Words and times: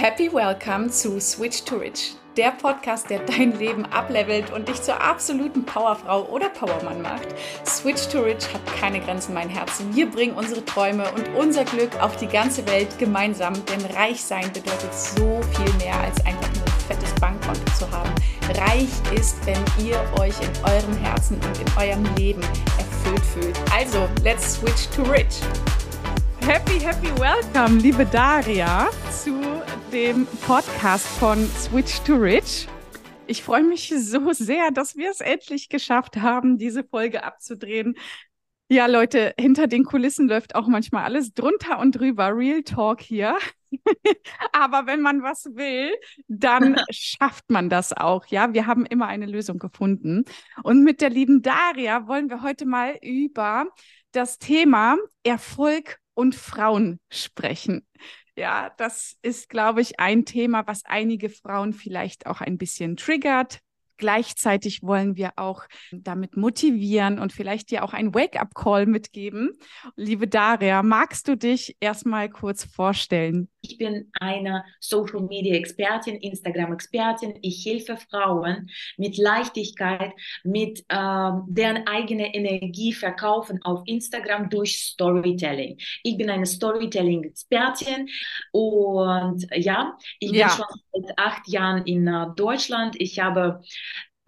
Happy 0.00 0.32
Welcome 0.32 0.90
zu 0.90 1.20
Switch 1.20 1.64
to 1.64 1.74
Rich, 1.78 2.14
der 2.36 2.52
Podcast, 2.52 3.10
der 3.10 3.18
dein 3.18 3.58
Leben 3.58 3.84
ablevelt 3.86 4.52
und 4.52 4.68
dich 4.68 4.80
zur 4.80 5.02
absoluten 5.02 5.64
Powerfrau 5.64 6.22
oder 6.26 6.50
Powermann 6.50 7.02
macht. 7.02 7.26
Switch 7.66 8.06
to 8.06 8.20
Rich 8.20 8.46
hat 8.54 8.60
keine 8.80 9.00
Grenzen, 9.00 9.34
mein 9.34 9.48
Herz. 9.48 9.82
Wir 9.90 10.08
bringen 10.08 10.36
unsere 10.36 10.64
Träume 10.64 11.02
und 11.16 11.28
unser 11.36 11.64
Glück 11.64 12.00
auf 12.00 12.16
die 12.16 12.28
ganze 12.28 12.64
Welt 12.68 12.96
gemeinsam, 13.00 13.54
denn 13.66 13.84
reich 13.96 14.22
sein 14.22 14.44
bedeutet 14.52 14.94
so 14.94 15.40
viel 15.56 15.74
mehr 15.84 15.98
als 15.98 16.24
einfach 16.24 16.54
nur 16.54 16.64
ein 16.64 16.80
fettes 16.86 17.12
Bankkonto 17.20 17.72
zu 17.76 17.90
haben. 17.90 18.14
Reich 18.54 19.18
ist, 19.18 19.44
wenn 19.46 19.84
ihr 19.84 19.98
euch 20.20 20.34
in 20.40 20.64
eurem 20.64 20.96
Herzen 20.98 21.40
und 21.40 21.58
in 21.58 21.76
eurem 21.76 22.14
Leben 22.14 22.42
erfüllt 22.78 23.24
fühlt. 23.34 23.58
Also, 23.76 24.08
let's 24.22 24.54
switch 24.54 24.86
to 24.94 25.02
rich. 25.10 25.40
Happy, 26.48 26.80
happy 26.80 27.10
welcome, 27.18 27.78
liebe 27.80 28.06
Daria, 28.06 28.88
zu 29.10 29.37
dem 29.92 30.26
Podcast 30.46 31.06
von 31.06 31.46
Switch 31.46 32.00
to 32.00 32.14
Rich. 32.14 32.68
Ich 33.26 33.42
freue 33.42 33.62
mich 33.62 33.92
so 33.96 34.32
sehr, 34.32 34.70
dass 34.70 34.96
wir 34.96 35.10
es 35.10 35.20
endlich 35.20 35.68
geschafft 35.68 36.16
haben, 36.18 36.58
diese 36.58 36.84
Folge 36.84 37.24
abzudrehen. 37.24 37.96
Ja, 38.70 38.86
Leute, 38.86 39.34
hinter 39.38 39.66
den 39.66 39.84
Kulissen 39.84 40.28
läuft 40.28 40.54
auch 40.54 40.66
manchmal 40.66 41.04
alles 41.04 41.32
drunter 41.32 41.78
und 41.78 41.92
drüber. 41.92 42.36
Real 42.36 42.62
Talk 42.62 43.00
hier. 43.00 43.38
Aber 44.52 44.86
wenn 44.86 45.00
man 45.00 45.22
was 45.22 45.46
will, 45.54 45.94
dann 46.26 46.76
schafft 46.90 47.50
man 47.50 47.70
das 47.70 47.94
auch. 47.94 48.26
Ja, 48.26 48.52
wir 48.52 48.66
haben 48.66 48.84
immer 48.84 49.06
eine 49.06 49.26
Lösung 49.26 49.58
gefunden. 49.58 50.24
Und 50.62 50.84
mit 50.84 51.00
der 51.00 51.10
lieben 51.10 51.40
Daria 51.40 52.06
wollen 52.06 52.28
wir 52.28 52.42
heute 52.42 52.66
mal 52.66 52.98
über 53.00 53.66
das 54.12 54.38
Thema 54.38 54.98
Erfolg 55.22 55.98
und 56.12 56.34
Frauen 56.34 57.00
sprechen. 57.10 57.86
Ja, 58.38 58.70
das 58.76 59.18
ist, 59.22 59.48
glaube 59.48 59.80
ich, 59.80 59.98
ein 59.98 60.24
Thema, 60.24 60.64
was 60.68 60.84
einige 60.84 61.28
Frauen 61.28 61.72
vielleicht 61.72 62.26
auch 62.26 62.40
ein 62.40 62.56
bisschen 62.56 62.96
triggert, 62.96 63.58
Gleichzeitig 63.98 64.82
wollen 64.82 65.16
wir 65.16 65.32
auch 65.36 65.64
damit 65.92 66.36
motivieren 66.36 67.18
und 67.18 67.32
vielleicht 67.32 67.70
dir 67.70 67.84
auch 67.84 67.92
ein 67.92 68.14
Wake-up-Call 68.14 68.86
mitgeben. 68.86 69.52
Liebe 69.96 70.28
Daria, 70.28 70.82
magst 70.82 71.28
du 71.28 71.36
dich 71.36 71.76
erstmal 71.80 72.30
kurz 72.30 72.64
vorstellen? 72.64 73.48
Ich 73.60 73.76
bin 73.76 74.10
eine 74.20 74.64
Social 74.80 75.20
Media 75.20 75.56
Expertin, 75.56 76.16
Instagram 76.16 76.72
Expertin. 76.72 77.38
Ich 77.42 77.66
helfe 77.66 77.96
Frauen 77.96 78.70
mit 78.96 79.18
Leichtigkeit, 79.18 80.12
mit 80.44 80.80
äh, 80.88 81.30
deren 81.48 81.86
eigene 81.86 82.34
Energie 82.34 82.92
verkaufen 82.92 83.60
auf 83.62 83.82
Instagram 83.86 84.48
durch 84.48 84.78
Storytelling. 84.78 85.76
Ich 86.04 86.16
bin 86.16 86.30
eine 86.30 86.46
Storytelling 86.46 87.24
Expertin 87.24 88.08
und 88.52 89.46
ja, 89.54 89.96
ich 90.20 90.30
bin 90.30 90.40
ja. 90.40 90.50
schon 90.50 90.66
seit 90.92 91.18
acht 91.18 91.48
Jahren 91.48 91.84
in 91.84 92.06
äh, 92.06 92.26
Deutschland. 92.36 92.94
Ich 93.00 93.18
habe 93.18 93.60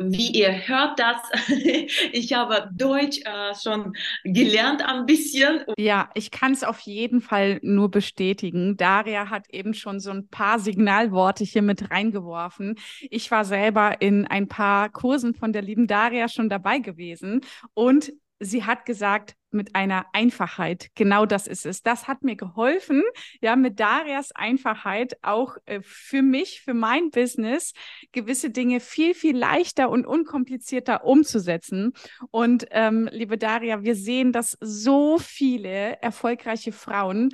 wie 0.00 0.32
ihr 0.32 0.66
hört 0.66 0.98
das, 0.98 1.16
ich 2.12 2.32
habe 2.32 2.70
Deutsch 2.72 3.20
äh, 3.24 3.54
schon 3.54 3.94
gelernt 4.24 4.82
ein 4.82 5.06
bisschen. 5.06 5.62
Ja, 5.76 6.10
ich 6.14 6.30
kann 6.30 6.52
es 6.52 6.64
auf 6.64 6.80
jeden 6.80 7.20
Fall 7.20 7.60
nur 7.62 7.90
bestätigen. 7.90 8.76
Daria 8.76 9.28
hat 9.28 9.48
eben 9.50 9.74
schon 9.74 10.00
so 10.00 10.10
ein 10.10 10.28
paar 10.28 10.58
Signalworte 10.58 11.44
hier 11.44 11.62
mit 11.62 11.90
reingeworfen. 11.90 12.76
Ich 13.10 13.30
war 13.30 13.44
selber 13.44 14.00
in 14.00 14.26
ein 14.26 14.48
paar 14.48 14.88
Kursen 14.88 15.34
von 15.34 15.52
der 15.52 15.62
lieben 15.62 15.86
Daria 15.86 16.28
schon 16.28 16.48
dabei 16.48 16.78
gewesen 16.78 17.42
und 17.74 18.12
sie 18.40 18.64
hat 18.64 18.86
gesagt, 18.86 19.36
mit 19.52 19.74
einer 19.74 20.06
Einfachheit. 20.12 20.88
Genau 20.94 21.26
das 21.26 21.46
ist 21.46 21.66
es. 21.66 21.82
Das 21.82 22.08
hat 22.08 22.22
mir 22.22 22.36
geholfen, 22.36 23.02
ja, 23.40 23.56
mit 23.56 23.80
Darias 23.80 24.32
Einfachheit 24.32 25.16
auch 25.22 25.56
äh, 25.66 25.80
für 25.82 26.22
mich, 26.22 26.62
für 26.62 26.74
mein 26.74 27.10
Business 27.10 27.72
gewisse 28.12 28.50
Dinge 28.50 28.80
viel, 28.80 29.14
viel 29.14 29.36
leichter 29.36 29.90
und 29.90 30.06
unkomplizierter 30.06 31.04
umzusetzen. 31.04 31.92
Und 32.30 32.66
ähm, 32.70 33.08
liebe 33.12 33.38
Daria, 33.38 33.82
wir 33.82 33.96
sehen, 33.96 34.32
dass 34.32 34.56
so 34.60 35.18
viele 35.18 36.00
erfolgreiche 36.00 36.72
Frauen 36.72 37.30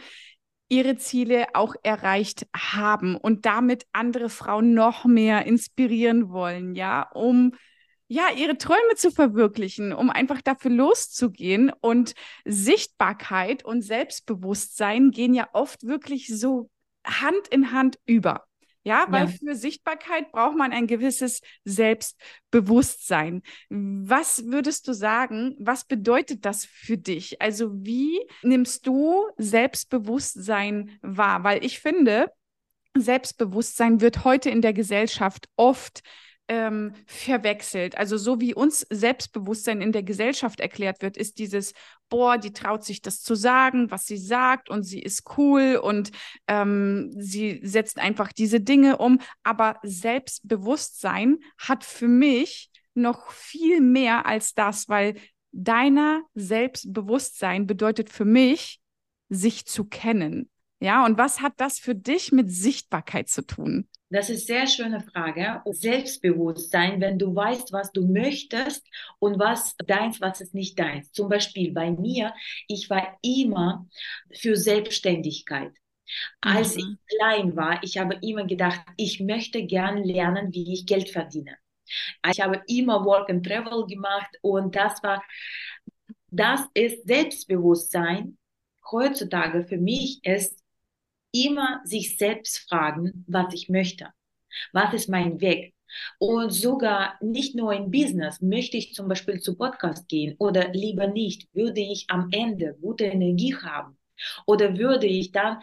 ihre 0.68 0.96
Ziele 0.96 1.46
auch 1.54 1.74
erreicht 1.82 2.46
haben 2.56 3.16
und 3.16 3.46
damit 3.46 3.86
andere 3.92 4.28
Frauen 4.28 4.74
noch 4.74 5.04
mehr 5.04 5.46
inspirieren 5.46 6.30
wollen, 6.30 6.74
ja, 6.74 7.08
um 7.14 7.52
ja, 8.08 8.28
ihre 8.36 8.56
Träume 8.56 8.94
zu 8.96 9.10
verwirklichen, 9.10 9.92
um 9.92 10.10
einfach 10.10 10.40
dafür 10.40 10.70
loszugehen. 10.70 11.72
Und 11.80 12.14
Sichtbarkeit 12.44 13.64
und 13.64 13.82
Selbstbewusstsein 13.82 15.10
gehen 15.10 15.34
ja 15.34 15.48
oft 15.52 15.86
wirklich 15.86 16.28
so 16.28 16.70
Hand 17.04 17.48
in 17.50 17.72
Hand 17.72 17.98
über. 18.06 18.44
Ja, 18.84 19.06
weil 19.08 19.26
ja. 19.26 19.32
für 19.32 19.56
Sichtbarkeit 19.56 20.30
braucht 20.30 20.56
man 20.56 20.70
ein 20.70 20.86
gewisses 20.86 21.40
Selbstbewusstsein. 21.64 23.42
Was 23.68 24.44
würdest 24.46 24.86
du 24.86 24.92
sagen, 24.92 25.56
was 25.58 25.86
bedeutet 25.86 26.44
das 26.44 26.64
für 26.64 26.96
dich? 26.96 27.42
Also 27.42 27.72
wie 27.84 28.20
nimmst 28.44 28.86
du 28.86 29.26
Selbstbewusstsein 29.38 31.00
wahr? 31.02 31.42
Weil 31.42 31.64
ich 31.64 31.80
finde, 31.80 32.30
Selbstbewusstsein 32.96 34.00
wird 34.00 34.24
heute 34.24 34.50
in 34.50 34.62
der 34.62 34.72
Gesellschaft 34.72 35.48
oft 35.56 36.04
ähm, 36.48 36.92
verwechselt. 37.06 37.98
Also 37.98 38.16
so 38.16 38.40
wie 38.40 38.54
uns 38.54 38.86
Selbstbewusstsein 38.90 39.80
in 39.80 39.92
der 39.92 40.02
Gesellschaft 40.02 40.60
erklärt 40.60 41.02
wird, 41.02 41.16
ist 41.16 41.38
dieses, 41.38 41.72
boah, 42.08 42.38
die 42.38 42.52
traut 42.52 42.84
sich 42.84 43.02
das 43.02 43.22
zu 43.22 43.34
sagen, 43.34 43.90
was 43.90 44.06
sie 44.06 44.16
sagt 44.16 44.70
und 44.70 44.84
sie 44.84 45.00
ist 45.00 45.24
cool 45.36 45.80
und 45.82 46.12
ähm, 46.46 47.12
sie 47.16 47.60
setzt 47.62 47.98
einfach 47.98 48.32
diese 48.32 48.60
Dinge 48.60 48.98
um. 48.98 49.20
Aber 49.42 49.78
Selbstbewusstsein 49.82 51.38
hat 51.58 51.84
für 51.84 52.08
mich 52.08 52.70
noch 52.94 53.30
viel 53.30 53.80
mehr 53.80 54.26
als 54.26 54.54
das, 54.54 54.88
weil 54.88 55.16
deiner 55.52 56.22
Selbstbewusstsein 56.34 57.66
bedeutet 57.66 58.10
für 58.10 58.24
mich, 58.24 58.80
sich 59.28 59.66
zu 59.66 59.84
kennen. 59.84 60.50
Ja, 60.80 61.04
und 61.04 61.18
was 61.18 61.40
hat 61.40 61.54
das 61.56 61.78
für 61.78 61.94
dich 61.94 62.32
mit 62.32 62.50
Sichtbarkeit 62.50 63.28
zu 63.28 63.42
tun? 63.42 63.88
Das 64.08 64.30
ist 64.30 64.48
eine 64.48 64.60
sehr 64.60 64.66
schöne 64.68 65.00
Frage. 65.00 65.62
Selbstbewusstsein, 65.64 67.00
wenn 67.00 67.18
du 67.18 67.34
weißt, 67.34 67.72
was 67.72 67.90
du 67.90 68.06
möchtest 68.06 68.86
und 69.18 69.38
was 69.38 69.76
deins, 69.78 70.20
was 70.20 70.40
ist 70.40 70.54
nicht 70.54 70.78
deins. 70.78 71.10
Zum 71.10 71.28
Beispiel 71.28 71.72
bei 71.72 71.90
mir, 71.90 72.32
ich 72.68 72.88
war 72.88 73.18
immer 73.22 73.88
für 74.32 74.56
Selbstständigkeit. 74.56 75.72
Als 76.40 76.76
mhm. 76.76 76.80
ich 77.08 77.16
klein 77.16 77.56
war, 77.56 77.82
ich 77.82 77.98
habe 77.98 78.16
immer 78.22 78.46
gedacht, 78.46 78.80
ich 78.96 79.18
möchte 79.18 79.64
gern 79.64 80.04
lernen, 80.04 80.54
wie 80.54 80.72
ich 80.72 80.86
Geld 80.86 81.10
verdiene. 81.10 81.56
Ich 82.30 82.40
habe 82.40 82.62
immer 82.68 83.04
Work 83.04 83.30
and 83.30 83.44
Travel 83.44 83.86
gemacht 83.86 84.30
und 84.40 84.74
das 84.76 85.02
war, 85.02 85.22
das 86.30 86.60
ist 86.74 87.06
Selbstbewusstsein. 87.06 88.38
Heutzutage 88.90 89.64
für 89.64 89.78
mich 89.78 90.20
ist 90.24 90.62
immer 91.32 91.80
sich 91.84 92.16
selbst 92.16 92.68
fragen, 92.68 93.24
was 93.26 93.52
ich 93.54 93.68
möchte. 93.68 94.08
Was 94.72 94.94
ist 94.94 95.08
mein 95.08 95.40
Weg? 95.40 95.74
Und 96.18 96.50
sogar 96.50 97.16
nicht 97.20 97.54
nur 97.54 97.72
im 97.72 97.90
Business, 97.90 98.40
möchte 98.40 98.76
ich 98.76 98.94
zum 98.94 99.08
Beispiel 99.08 99.40
zu 99.40 99.56
Podcast 99.56 100.08
gehen 100.08 100.34
oder 100.38 100.70
lieber 100.72 101.06
nicht, 101.06 101.48
würde 101.54 101.80
ich 101.80 102.06
am 102.08 102.28
Ende 102.32 102.76
gute 102.80 103.04
Energie 103.04 103.54
haben 103.54 103.96
oder 104.46 104.76
würde 104.78 105.06
ich 105.06 105.32
dann 105.32 105.58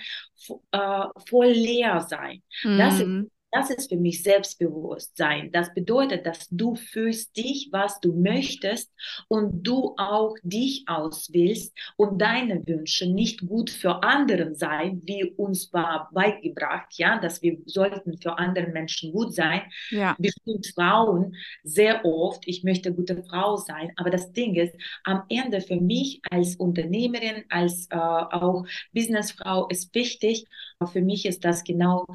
äh, 0.71 1.05
voll 1.27 1.47
leer 1.47 2.01
sein. 2.01 2.41
Mm. 2.63 2.77
Das 2.77 2.99
ist 2.99 3.07
mhm. 3.07 3.31
Das 3.53 3.69
ist 3.69 3.89
für 3.89 3.97
mich 3.97 4.23
Selbstbewusstsein. 4.23 5.51
Das 5.51 5.71
bedeutet, 5.75 6.25
dass 6.25 6.47
du 6.49 6.73
fühlst 6.73 7.37
dich, 7.37 7.69
was 7.71 7.99
du 7.99 8.11
möchtest 8.11 8.91
und 9.27 9.61
du 9.61 9.93
auch 9.97 10.33
dich 10.41 10.85
auswählst 10.87 11.71
und 11.95 12.19
deine 12.19 12.65
Wünsche 12.65 13.05
nicht 13.05 13.47
gut 13.47 13.69
für 13.69 14.01
anderen 14.01 14.55
sein, 14.55 15.01
wie 15.05 15.25
uns 15.37 15.71
war 15.71 16.09
beigebracht, 16.13 16.93
ja, 16.97 17.19
dass 17.19 17.43
wir 17.43 17.59
sollten 17.65 18.17
für 18.17 18.39
andere 18.39 18.67
Menschen 18.71 19.11
gut 19.11 19.35
sein. 19.35 19.61
Ja. 19.91 20.15
Bestimmt 20.17 20.65
Frauen 20.73 21.35
sehr 21.63 22.03
oft, 22.05 22.47
ich 22.47 22.63
möchte 22.63 22.91
gute 22.91 23.23
Frau 23.23 23.57
sein, 23.57 23.91
aber 23.97 24.09
das 24.09 24.31
Ding 24.31 24.55
ist, 24.55 24.73
am 25.03 25.25
Ende 25.29 25.61
für 25.61 25.79
mich 25.79 26.21
als 26.31 26.55
Unternehmerin, 26.55 27.43
als 27.49 27.87
äh, 27.91 27.97
auch 27.97 28.65
Businessfrau 28.93 29.67
ist 29.67 29.93
wichtig, 29.93 30.47
für 30.91 31.01
mich 31.01 31.25
ist 31.25 31.45
das 31.45 31.63
genau 31.63 32.05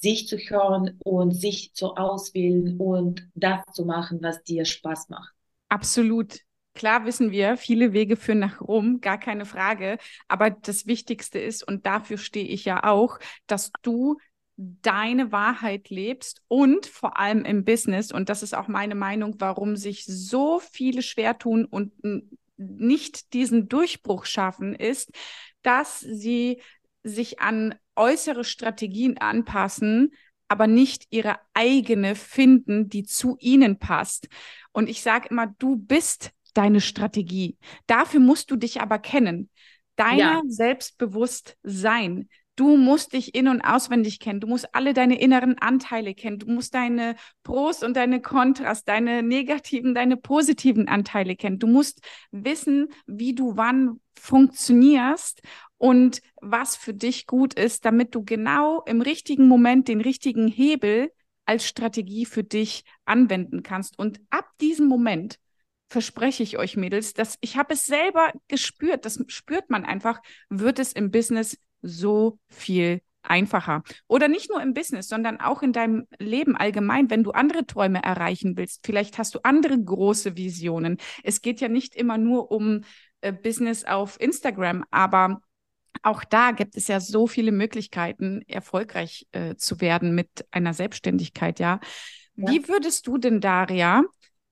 sich 0.00 0.26
zu 0.26 0.36
hören 0.38 0.98
und 1.04 1.32
sich 1.32 1.74
zu 1.74 1.94
auswählen 1.96 2.78
und 2.78 3.28
das 3.34 3.60
zu 3.72 3.84
machen, 3.84 4.18
was 4.22 4.42
dir 4.42 4.64
Spaß 4.64 5.08
macht. 5.08 5.32
Absolut. 5.68 6.38
Klar 6.74 7.04
wissen 7.04 7.30
wir, 7.30 7.56
viele 7.56 7.92
Wege 7.92 8.16
führen 8.16 8.38
nach 8.38 8.60
Rom, 8.60 9.00
gar 9.00 9.18
keine 9.18 9.44
Frage. 9.44 9.98
Aber 10.28 10.50
das 10.50 10.86
Wichtigste 10.86 11.38
ist, 11.38 11.66
und 11.66 11.84
dafür 11.84 12.16
stehe 12.16 12.46
ich 12.46 12.64
ja 12.64 12.84
auch, 12.84 13.18
dass 13.46 13.72
du 13.82 14.18
deine 14.56 15.32
Wahrheit 15.32 15.88
lebst 15.88 16.42
und 16.48 16.86
vor 16.86 17.18
allem 17.18 17.44
im 17.44 17.64
Business, 17.64 18.12
und 18.12 18.28
das 18.28 18.42
ist 18.42 18.54
auch 18.54 18.68
meine 18.68 18.94
Meinung, 18.94 19.36
warum 19.38 19.76
sich 19.76 20.04
so 20.04 20.60
viele 20.60 21.02
schwer 21.02 21.38
tun 21.38 21.64
und 21.64 21.92
nicht 22.56 23.32
diesen 23.32 23.68
Durchbruch 23.68 24.26
schaffen, 24.26 24.74
ist, 24.74 25.10
dass 25.62 26.00
sie 26.00 26.60
sich 27.02 27.40
an 27.40 27.74
äußere 27.96 28.44
Strategien 28.44 29.18
anpassen, 29.18 30.12
aber 30.48 30.66
nicht 30.66 31.06
ihre 31.10 31.36
eigene 31.54 32.14
finden, 32.14 32.88
die 32.88 33.04
zu 33.04 33.36
ihnen 33.38 33.78
passt. 33.78 34.28
Und 34.72 34.88
ich 34.88 35.02
sage 35.02 35.28
immer, 35.30 35.54
du 35.58 35.76
bist 35.76 36.32
deine 36.54 36.80
Strategie. 36.80 37.56
Dafür 37.86 38.20
musst 38.20 38.50
du 38.50 38.56
dich 38.56 38.80
aber 38.80 38.98
kennen. 38.98 39.50
Deiner 39.96 40.18
ja. 40.18 40.42
selbstbewusst 40.46 41.56
sein. 41.62 42.28
Du 42.60 42.76
musst 42.76 43.14
dich 43.14 43.34
in- 43.34 43.48
und 43.48 43.62
auswendig 43.62 44.20
kennen. 44.20 44.40
Du 44.40 44.46
musst 44.46 44.74
alle 44.74 44.92
deine 44.92 45.18
inneren 45.18 45.56
Anteile 45.56 46.14
kennen. 46.14 46.38
Du 46.38 46.46
musst 46.46 46.74
deine 46.74 47.16
Pros 47.42 47.82
und 47.82 47.96
deine 47.96 48.20
Kontras, 48.20 48.84
deine 48.84 49.22
negativen, 49.22 49.94
deine 49.94 50.18
positiven 50.18 50.86
Anteile 50.86 51.36
kennen. 51.36 51.58
Du 51.58 51.66
musst 51.66 52.02
wissen, 52.32 52.88
wie 53.06 53.34
du 53.34 53.56
wann 53.56 53.98
funktionierst 54.12 55.40
und 55.78 56.20
was 56.42 56.76
für 56.76 56.92
dich 56.92 57.26
gut 57.26 57.54
ist, 57.54 57.86
damit 57.86 58.14
du 58.14 58.26
genau 58.26 58.82
im 58.82 59.00
richtigen 59.00 59.48
Moment 59.48 59.88
den 59.88 60.02
richtigen 60.02 60.46
Hebel 60.46 61.10
als 61.46 61.66
Strategie 61.66 62.26
für 62.26 62.44
dich 62.44 62.84
anwenden 63.06 63.62
kannst. 63.62 63.98
Und 63.98 64.20
ab 64.28 64.50
diesem 64.60 64.86
Moment 64.86 65.38
verspreche 65.88 66.42
ich 66.42 66.58
euch 66.58 66.76
Mädels, 66.76 67.14
dass 67.14 67.38
ich 67.40 67.56
habe 67.56 67.72
es 67.72 67.86
selber 67.86 68.32
gespürt, 68.48 69.06
das 69.06 69.18
spürt 69.28 69.70
man 69.70 69.86
einfach, 69.86 70.20
wird 70.50 70.78
es 70.78 70.92
im 70.92 71.10
Business 71.10 71.56
so 71.82 72.38
viel 72.48 73.00
einfacher. 73.22 73.82
Oder 74.08 74.28
nicht 74.28 74.50
nur 74.50 74.62
im 74.62 74.74
Business, 74.74 75.08
sondern 75.08 75.40
auch 75.40 75.62
in 75.62 75.72
deinem 75.72 76.06
Leben 76.18 76.56
allgemein, 76.56 77.10
wenn 77.10 77.22
du 77.22 77.32
andere 77.32 77.66
Träume 77.66 78.02
erreichen 78.02 78.56
willst. 78.56 78.80
Vielleicht 78.84 79.18
hast 79.18 79.34
du 79.34 79.40
andere 79.42 79.78
große 79.78 80.36
Visionen. 80.36 80.98
Es 81.22 81.42
geht 81.42 81.60
ja 81.60 81.68
nicht 81.68 81.94
immer 81.94 82.18
nur 82.18 82.50
um 82.50 82.82
äh, 83.20 83.32
Business 83.32 83.84
auf 83.84 84.18
Instagram, 84.20 84.84
aber 84.90 85.40
auch 86.02 86.24
da 86.24 86.52
gibt 86.52 86.76
es 86.76 86.88
ja 86.88 87.00
so 87.00 87.26
viele 87.26 87.52
Möglichkeiten, 87.52 88.42
erfolgreich 88.46 89.26
äh, 89.32 89.56
zu 89.56 89.80
werden 89.80 90.14
mit 90.14 90.46
einer 90.50 90.72
Selbstständigkeit, 90.72 91.60
ja. 91.60 91.80
ja. 92.36 92.50
Wie 92.50 92.68
würdest 92.68 93.06
du 93.06 93.18
denn, 93.18 93.40
Daria, 93.40 94.04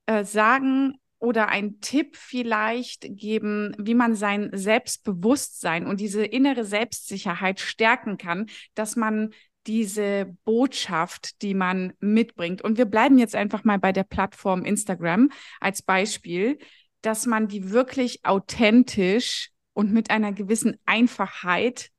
äh, 0.07 0.25
sagen, 0.25 0.99
oder 1.19 1.49
einen 1.49 1.81
Tipp 1.81 2.17
vielleicht 2.17 3.07
geben, 3.17 3.75
wie 3.79 3.95
man 3.95 4.15
sein 4.15 4.51
Selbstbewusstsein 4.53 5.87
und 5.87 6.01
diese 6.01 6.25
innere 6.25 6.65
Selbstsicherheit 6.65 7.61
stärken 7.61 8.19
kann, 8.19 8.47
dass 8.75 8.97
man 8.97 9.31
diese 9.67 10.35
Botschaft, 10.45 11.43
die 11.43 11.55
man 11.55 11.93
mitbringt. 12.01 12.63
Und 12.63 12.79
wir 12.79 12.87
bleiben 12.87 13.19
jetzt 13.19 13.35
einfach 13.35 13.65
mal 13.65 13.79
bei 13.79 13.93
der 13.93 14.05
Plattform 14.05 14.65
Instagram 14.65 15.31
als 15.61 15.83
Beispiel, 15.83 16.59
dass 17.03 17.27
man 17.27 17.49
die 17.49 17.71
wirklich 17.71 18.25
authentisch 18.25 19.51
und 19.75 19.93
mit 19.93 20.11
einer 20.11 20.33
gewissen 20.33 20.77
Einfachheit 20.87 21.91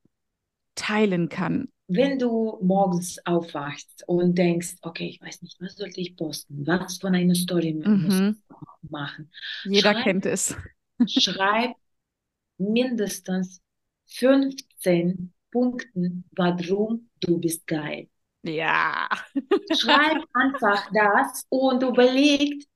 teilen 0.75 1.29
kann 1.29 1.69
wenn 1.89 2.19
du 2.19 2.59
morgens 2.61 3.17
aufwachst 3.25 4.03
und 4.07 4.37
denkst, 4.37 4.75
okay, 4.83 5.07
ich 5.07 5.21
weiß 5.21 5.41
nicht, 5.41 5.59
was 5.59 5.75
sollte 5.75 5.99
ich 5.99 6.15
posten, 6.15 6.65
was 6.65 6.99
von 6.99 7.15
einer 7.15 7.33
Story 7.33 7.73
mhm. 7.73 8.03
muss 8.03 8.19
ich 8.19 8.89
machen. 8.91 9.31
Jeder 9.65 9.93
schreib, 9.93 10.03
kennt 10.03 10.25
es. 10.27 10.55
schreib 11.07 11.71
mindestens 12.59 13.59
15 14.05 15.33
Punkten, 15.51 16.25
warum 16.35 17.09
du 17.21 17.39
bist 17.39 17.65
geil. 17.65 18.07
Ja. 18.43 19.09
schreib 19.75 20.23
einfach 20.33 20.91
das 20.93 21.43
und 21.49 21.81
überlegt, 21.81 22.67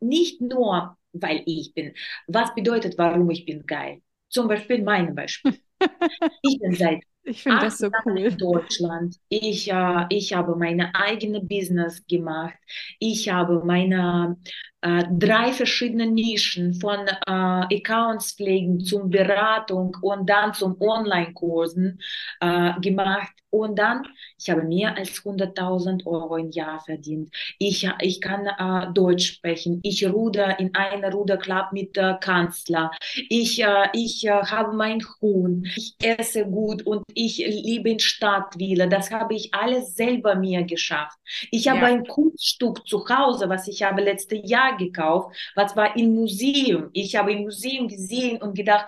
nicht 0.00 0.40
nur, 0.40 0.96
weil 1.12 1.42
ich 1.46 1.74
bin, 1.74 1.94
was 2.26 2.52
bedeutet, 2.56 2.98
warum 2.98 3.30
ich 3.30 3.44
bin 3.44 3.64
geil. 3.66 4.02
Zum 4.28 4.48
Beispiel 4.48 4.82
mein 4.82 5.14
Beispiel. 5.14 5.58
Ich 6.42 6.60
bin 6.60 6.74
seit 6.74 7.02
ich 7.24 7.42
finde 7.42 7.60
das 7.60 7.78
so 7.78 7.88
cool. 8.04 8.18
In 8.18 8.36
Deutschland. 8.36 9.16
Ich, 9.28 9.70
äh, 9.70 10.06
ich 10.08 10.32
habe 10.32 10.56
meine 10.56 10.94
eigene 10.94 11.40
Business 11.40 12.04
gemacht. 12.06 12.54
Ich 12.98 13.28
habe 13.28 13.62
meine 13.64 14.36
äh, 14.82 15.04
drei 15.10 15.52
verschiedene 15.52 16.06
Nischen 16.06 16.74
von 16.74 17.06
äh, 17.06 17.12
Accounts 17.26 18.32
pflegen 18.32 18.80
zum 18.80 19.10
Beratung 19.10 19.96
und 20.02 20.28
dann 20.28 20.52
zum 20.54 20.76
Online-Kursen 20.80 22.00
äh, 22.40 22.80
gemacht. 22.80 23.32
Und 23.50 23.78
dann, 23.78 24.02
ich 24.38 24.48
habe 24.48 24.62
mehr 24.62 24.96
als 24.96 25.24
100.000 25.24 26.06
Euro 26.06 26.36
im 26.36 26.50
Jahr 26.50 26.80
verdient. 26.80 27.30
Ich, 27.58 27.88
ich 28.00 28.20
kann 28.22 28.46
äh, 28.46 28.92
Deutsch 28.94 29.34
sprechen. 29.34 29.80
Ich 29.82 30.08
ruder 30.08 30.58
in 30.58 30.74
einer 30.74 31.12
Ruderclub 31.12 31.72
mit 31.72 31.94
der 31.94 32.14
Kanzler. 32.14 32.90
Ich, 33.28 33.62
äh, 33.62 33.88
ich 33.92 34.26
äh, 34.26 34.30
habe 34.30 34.74
meinen 34.74 35.04
Hund. 35.20 35.68
Ich 35.76 35.96
esse 36.02 36.46
gut 36.46 36.82
und 36.86 37.04
ich 37.14 37.38
liebe 37.38 37.90
in 37.90 37.98
Stadtvilla. 37.98 38.86
Das 38.86 39.10
habe 39.10 39.34
ich 39.34 39.52
alles 39.54 39.94
selber 39.94 40.34
mir 40.34 40.64
geschafft. 40.64 41.18
Ich 41.50 41.68
habe 41.68 41.80
ja. 41.80 41.86
ein 41.86 42.06
Kunststück 42.06 42.86
zu 42.86 43.08
Hause, 43.08 43.48
was 43.48 43.68
ich 43.68 43.82
habe 43.82 44.02
letztes 44.02 44.40
Jahr 44.44 44.76
gekauft, 44.76 45.36
was 45.54 45.76
war 45.76 45.96
im 45.96 46.14
Museum. 46.14 46.90
Ich 46.92 47.16
habe 47.16 47.32
im 47.32 47.42
Museum 47.42 47.88
gesehen 47.88 48.40
und 48.40 48.54
gedacht, 48.54 48.86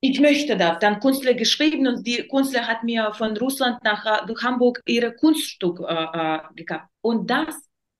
ich 0.00 0.20
möchte 0.20 0.56
das. 0.56 0.78
Dann 0.78 1.00
Künstler 1.00 1.34
geschrieben 1.34 1.86
und 1.86 2.06
die 2.06 2.26
Künstler 2.28 2.66
hat 2.66 2.84
mir 2.84 3.12
von 3.14 3.36
Russland 3.36 3.82
nach 3.82 4.04
äh, 4.04 4.34
Hamburg 4.42 4.80
ihre 4.86 5.14
Kunststück 5.14 5.80
äh, 5.80 5.84
äh, 5.84 6.38
gekauft. 6.54 6.86
Und 7.00 7.30
das 7.30 7.54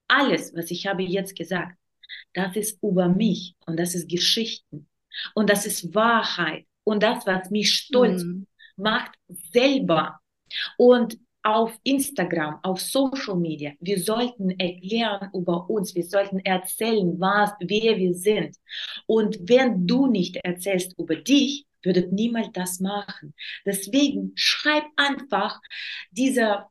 alles, 0.08 0.54
was 0.54 0.70
ich 0.70 0.86
habe 0.86 1.02
jetzt 1.02 1.34
gesagt, 1.36 1.76
das 2.32 2.54
ist 2.56 2.78
über 2.82 3.08
mich 3.08 3.54
und 3.66 3.78
das 3.78 3.94
ist 3.94 4.08
Geschichten 4.08 4.88
und 5.34 5.50
das 5.50 5.66
ist 5.66 5.94
Wahrheit 5.94 6.66
und 6.84 7.02
das, 7.02 7.26
was 7.26 7.50
mich 7.50 7.72
stolz 7.72 8.22
mhm. 8.22 8.46
Macht, 8.76 9.12
selber. 9.52 10.20
Und 10.76 11.18
auf 11.42 11.78
Instagram, 11.84 12.58
auf 12.64 12.80
Social 12.80 13.36
Media, 13.36 13.72
wir 13.78 14.00
sollten 14.00 14.50
erklären 14.58 15.30
über 15.32 15.70
uns, 15.70 15.94
wir 15.94 16.04
sollten 16.04 16.40
erzählen, 16.40 17.20
was, 17.20 17.52
wer 17.60 17.96
wir 17.96 18.14
sind. 18.14 18.56
Und 19.06 19.38
wenn 19.42 19.86
du 19.86 20.08
nicht 20.08 20.36
erzählst 20.42 20.98
über 20.98 21.14
dich, 21.14 21.64
würde 21.84 22.08
niemand 22.10 22.56
das 22.56 22.80
machen. 22.80 23.32
Deswegen 23.64 24.32
schreib 24.34 24.84
einfach 24.96 25.60
dieser 26.10 26.68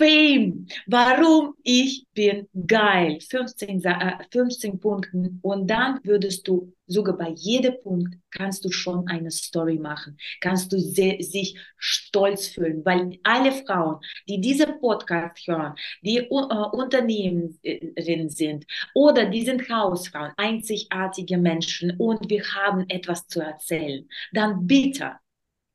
Fame, 0.00 0.66
warum 0.86 1.54
ich 1.62 2.06
bin 2.14 2.48
geil. 2.66 3.18
15, 3.20 3.84
äh, 3.84 4.16
15 4.32 4.80
Punkten. 4.80 5.38
Und 5.42 5.66
dann 5.66 6.00
würdest 6.04 6.48
du 6.48 6.72
sogar 6.86 7.18
bei 7.18 7.34
jedem 7.36 7.78
Punkt 7.82 8.16
kannst 8.30 8.64
du 8.64 8.70
schon 8.70 9.06
eine 9.08 9.30
Story 9.30 9.78
machen, 9.78 10.16
kannst 10.40 10.72
du 10.72 10.78
sich 10.78 11.58
stolz 11.76 12.48
fühlen, 12.48 12.82
weil 12.86 13.18
alle 13.24 13.52
Frauen, 13.52 14.00
die 14.26 14.40
diesen 14.40 14.80
Podcast 14.80 15.46
hören, 15.46 15.74
die 16.02 16.16
äh, 16.16 16.28
Unternehmerinnen 16.30 18.30
sind 18.30 18.64
oder 18.94 19.26
die 19.26 19.44
sind 19.44 19.68
Hausfrauen, 19.68 20.32
einzigartige 20.38 21.36
Menschen 21.36 21.94
und 21.98 22.30
wir 22.30 22.42
haben 22.54 22.88
etwas 22.88 23.26
zu 23.26 23.40
erzählen, 23.40 24.08
dann 24.32 24.66
bitte 24.66 25.16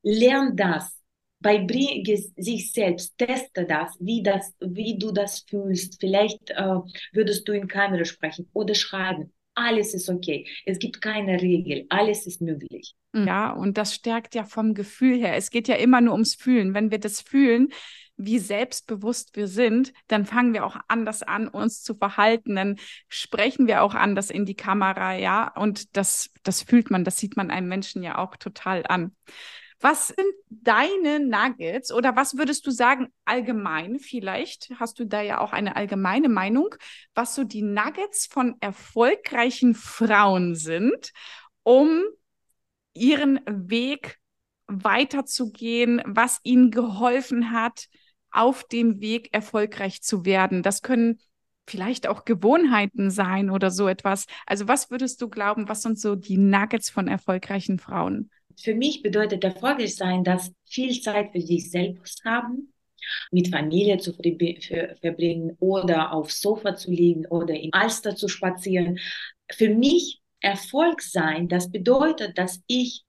lern 0.01 0.58
das 0.58 1.04
beibringe 1.39 2.18
sich 2.38 2.72
selbst, 2.72 3.18
teste 3.18 3.65
das, 3.65 3.96
wie 4.00 4.24
das, 4.24 4.54
wie 4.60 4.98
du 4.98 5.12
das 5.12 5.46
fühlst. 5.48 5.98
Vielleicht 6.00 6.51
äh, 6.51 6.80
würdest 7.13 7.48
du 7.48 7.54
in 7.54 7.68
Kamera 7.68 8.06
sprechen 8.06 8.50
oder 8.54 8.75
schreiben. 8.75 9.32
Alles 9.54 9.94
ist 9.94 10.10
okay. 10.10 10.46
Es 10.65 10.80
gibt 10.80 11.01
keine 11.01 11.42
Regel. 11.42 11.86
Alles 11.89 12.27
ist 12.27 12.42
möglich. 12.42 12.94
Ja, 13.13 13.51
und 13.51 13.77
das 13.77 13.96
stärkt 13.96 14.36
ja 14.36 14.44
vom 14.44 14.74
Gefühl 14.74 15.18
her. 15.18 15.36
Es 15.38 15.50
geht 15.50 15.70
ja 15.70 15.75
immer 15.75 16.01
nur 16.01 16.13
ums 16.13 16.36
Fühlen. 16.36 16.74
Wenn 16.74 16.92
wir 16.92 17.00
das 17.00 17.22
fühlen, 17.22 17.70
wie 18.18 18.39
selbstbewusst 18.39 19.36
wir 19.38 19.48
sind, 19.48 19.94
dann 20.08 20.25
fangen 20.25 20.54
wir 20.54 20.65
auch 20.65 20.75
anders 20.89 21.24
an, 21.24 21.48
uns 21.48 21.82
zu 21.82 21.96
verhalten. 21.96 22.56
Dann 22.56 22.75
sprechen 23.08 23.68
wir 23.68 23.84
auch 23.84 23.94
anders 23.94 24.30
in 24.30 24.46
die 24.46 24.56
Kamera, 24.56 25.15
ja. 25.15 25.54
Und 25.56 25.96
das, 25.96 26.30
das 26.44 26.62
fühlt 26.62 26.92
man, 26.92 27.06
das 27.06 27.18
sieht 27.18 27.38
man 27.38 27.51
einem 27.51 27.70
Menschen 27.70 28.04
ja 28.04 28.18
auch 28.18 28.36
total 28.36 28.84
an. 28.88 29.15
Was 29.82 30.08
sind 30.08 30.34
deine 30.50 31.20
Nuggets 31.20 31.91
oder 31.91 32.15
was 32.15 32.38
würdest 32.38 32.65
du 32.65 32.72
sagen 32.72 33.13
allgemein? 33.25 34.00
Vielleicht 34.00 34.72
hast 34.79 35.00
du 35.00 35.05
da 35.05 35.22
ja 35.22 35.41
auch 35.41 35.53
eine 35.53 35.75
allgemeine 35.75 36.29
Meinung, 36.29 36.75
was 37.13 37.36
so 37.36 37.44
die 37.44 37.62
Nuggets 37.62 38.25
von 38.25 38.55
erfolgreichen 38.62 39.75
Frauen 39.75 40.55
sind, 40.55 41.12
um 41.63 42.03
ihren 42.94 43.41
Weg 43.46 44.17
weiterzugehen, 44.67 46.01
was 46.05 46.39
ihnen 46.44 46.72
geholfen 46.72 47.51
hat, 47.51 47.88
auf 48.32 48.63
dem 48.65 49.00
Weg 49.00 49.34
erfolgreich 49.34 50.01
zu 50.01 50.25
werden. 50.25 50.63
Das 50.63 50.82
können 50.82 51.20
vielleicht 51.67 52.08
auch 52.08 52.25
Gewohnheiten 52.25 53.10
sein 53.10 53.50
oder 53.50 53.72
so 53.72 53.88
etwas. 53.88 54.25
Also 54.46 54.67
was 54.67 54.91
würdest 54.91 55.22
du 55.22 55.29
glauben, 55.29 55.67
was 55.70 55.82
sind 55.82 56.00
so 56.00 56.15
die 56.15 56.38
Nuggets 56.38 56.89
von 56.89 57.08
erfolgreichen 57.08 57.79
Frauen? 57.79 58.29
Für 58.57 58.75
mich 58.75 59.01
bedeutet 59.01 59.43
erfolgreich 59.43 59.95
sein, 59.95 60.24
dass 60.24 60.51
viel 60.65 61.00
Zeit 61.01 61.31
für 61.31 61.41
sich 61.41 61.69
selbst 61.69 62.24
haben, 62.25 62.74
mit 63.31 63.50
Familie 63.50 63.97
zu 63.97 64.13
verbringen 64.13 65.55
oder 65.59 66.12
aufs 66.13 66.41
Sofa 66.41 66.75
zu 66.75 66.91
liegen 66.91 67.25
oder 67.27 67.53
im 67.53 67.69
Alster 67.74 68.15
zu 68.15 68.27
spazieren. 68.27 69.00
Für 69.51 69.69
mich 69.69 70.21
Erfolg 70.39 71.01
sein, 71.01 71.47
das 71.47 71.71
bedeutet, 71.71 72.38
dass 72.38 72.62
ich 72.67 73.03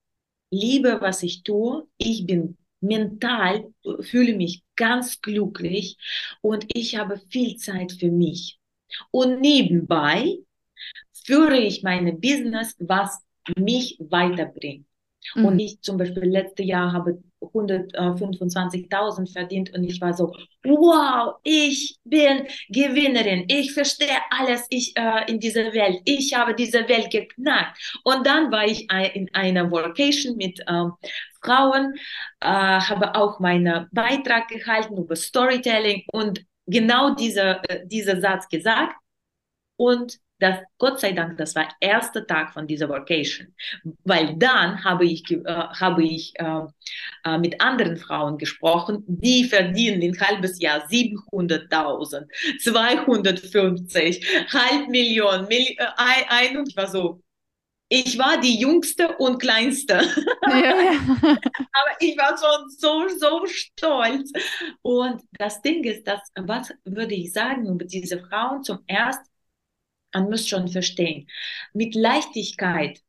liebe, 0.50 1.00
was 1.00 1.22
ich 1.22 1.42
tue. 1.42 1.86
Ich 1.98 2.26
bin 2.26 2.56
mental 2.80 3.72
fühle 4.00 4.34
mich 4.34 4.62
ganz 4.76 5.20
glücklich 5.20 5.96
und 6.40 6.66
ich 6.74 6.96
habe 6.96 7.20
viel 7.30 7.56
Zeit 7.56 7.92
für 7.92 8.10
mich. 8.10 8.58
Und 9.10 9.40
nebenbei 9.40 10.38
führe 11.24 11.58
ich 11.58 11.82
mein 11.82 12.20
Business, 12.20 12.76
was 12.78 13.18
mich 13.58 13.96
weiterbringt. 13.98 14.85
Mhm. 15.34 15.44
Und 15.44 15.58
ich 15.58 15.80
zum 15.80 15.96
Beispiel 15.96 16.24
letztes 16.24 16.66
Jahr 16.66 16.92
habe 16.92 17.22
125.000 17.40 19.32
verdient 19.32 19.72
und 19.74 19.84
ich 19.84 20.00
war 20.00 20.12
so, 20.14 20.32
wow, 20.64 21.36
ich 21.42 21.98
bin 22.04 22.46
Gewinnerin, 22.68 23.44
ich 23.48 23.72
verstehe 23.72 24.18
alles 24.30 24.66
ich, 24.70 24.96
äh, 24.96 25.30
in 25.30 25.38
dieser 25.38 25.72
Welt, 25.72 26.00
ich 26.04 26.34
habe 26.34 26.54
diese 26.54 26.88
Welt 26.88 27.10
geknackt. 27.10 27.78
Und 28.04 28.26
dann 28.26 28.50
war 28.50 28.64
ich 28.64 28.88
in 29.14 29.28
einer 29.34 29.70
Vocation 29.70 30.36
mit 30.36 30.60
äh, 30.60 30.84
Frauen, 31.42 31.94
äh, 32.40 32.46
habe 32.48 33.14
auch 33.14 33.38
meinen 33.38 33.88
Beitrag 33.92 34.48
gehalten 34.48 34.96
über 34.96 35.14
Storytelling 35.14 36.04
und 36.12 36.44
genau 36.66 37.14
dieser, 37.14 37.62
äh, 37.70 37.86
dieser 37.86 38.20
Satz 38.20 38.48
gesagt. 38.48 38.96
Und 39.76 40.18
das, 40.38 40.58
Gott 40.78 41.00
sei 41.00 41.12
Dank, 41.12 41.38
das 41.38 41.54
war 41.54 41.64
der 41.80 41.88
erste 41.90 42.26
Tag 42.26 42.52
von 42.52 42.66
dieser 42.66 42.88
Vacation, 42.88 43.54
weil 44.04 44.36
dann 44.36 44.84
habe 44.84 45.06
ich, 45.06 45.30
äh, 45.30 45.42
habe 45.44 46.04
ich 46.04 46.34
äh, 46.36 46.60
äh, 47.24 47.38
mit 47.38 47.60
anderen 47.60 47.96
Frauen 47.96 48.36
gesprochen, 48.38 49.02
die 49.06 49.44
verdienen 49.44 50.02
in 50.02 50.20
halbes 50.20 50.60
Jahr 50.60 50.86
700.000, 50.88 52.28
250, 52.62 54.26
halb 54.52 54.88
Million, 54.88 55.46
Milli 55.48 55.76
äh, 55.78 55.86
ein, 56.28 56.58
und 56.58 56.68
ich 56.68 56.76
war 56.76 56.88
so, 56.88 57.22
ich 57.88 58.18
war 58.18 58.40
die 58.40 58.58
jüngste 58.58 59.16
und 59.18 59.38
kleinste. 59.38 60.02
Ja, 60.48 60.80
ja. 60.80 61.00
Aber 61.22 61.96
ich 61.98 62.16
war 62.16 62.36
schon 62.38 62.68
so, 62.70 63.08
so 63.18 63.44
stolz. 63.46 64.30
Und 64.82 65.22
das 65.32 65.60
Ding 65.60 65.82
ist, 65.82 66.06
dass, 66.06 66.20
was 66.36 66.72
würde 66.84 67.14
ich 67.14 67.32
sagen 67.32 67.66
über 67.66 67.84
diese 67.84 68.20
Frauen 68.20 68.62
zum 68.62 68.78
ersten 68.86 69.28
man 70.16 70.30
muss 70.30 70.48
schon 70.48 70.68
verstehen, 70.68 71.28
mit 71.74 71.94
Leichtigkeit 71.94 73.00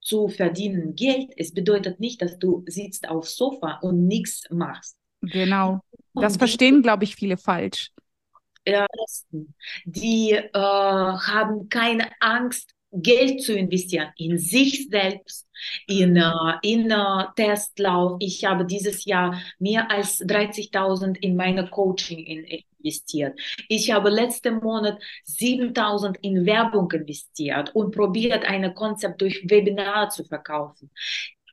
zu 0.00 0.28
verdienen 0.28 0.94
Geld, 0.94 1.30
es 1.36 1.52
bedeutet 1.52 2.00
nicht, 2.00 2.20
dass 2.22 2.38
du 2.38 2.64
sitzt 2.66 3.08
auf 3.08 3.28
Sofa 3.28 3.78
und 3.82 4.06
nichts 4.06 4.44
machst. 4.50 4.96
Genau. 5.22 5.80
Das 6.14 6.36
verstehen, 6.36 6.82
glaube 6.82 7.04
ich, 7.04 7.14
viele 7.14 7.36
falsch. 7.36 7.92
Die 9.84 10.32
äh, 10.32 10.50
haben 10.52 11.68
keine 11.68 12.10
Angst, 12.20 12.74
Geld 12.92 13.42
zu 13.42 13.54
investieren 13.54 14.08
in 14.16 14.36
sich 14.36 14.88
selbst, 14.88 15.48
in, 15.86 16.16
äh, 16.16 16.32
in 16.62 16.90
uh, 16.90 17.24
Testlauf. 17.36 18.16
Ich 18.18 18.44
habe 18.44 18.64
dieses 18.64 19.04
Jahr 19.04 19.40
mehr 19.58 19.90
als 19.90 20.20
30.000 20.20 21.16
in 21.20 21.36
meine 21.36 21.70
Coaching 21.70 22.18
in, 22.18 22.62
investiert. 22.82 23.38
Ich 23.68 23.90
habe 23.92 24.10
letzten 24.10 24.56
Monat 24.56 25.00
7.000 25.26 26.16
in 26.22 26.46
Werbung 26.46 26.90
investiert 26.92 27.74
und 27.74 27.94
probiert, 27.94 28.44
ein 28.44 28.74
Konzept 28.74 29.20
durch 29.20 29.42
Webinar 29.48 30.10
zu 30.10 30.24
verkaufen. 30.24 30.90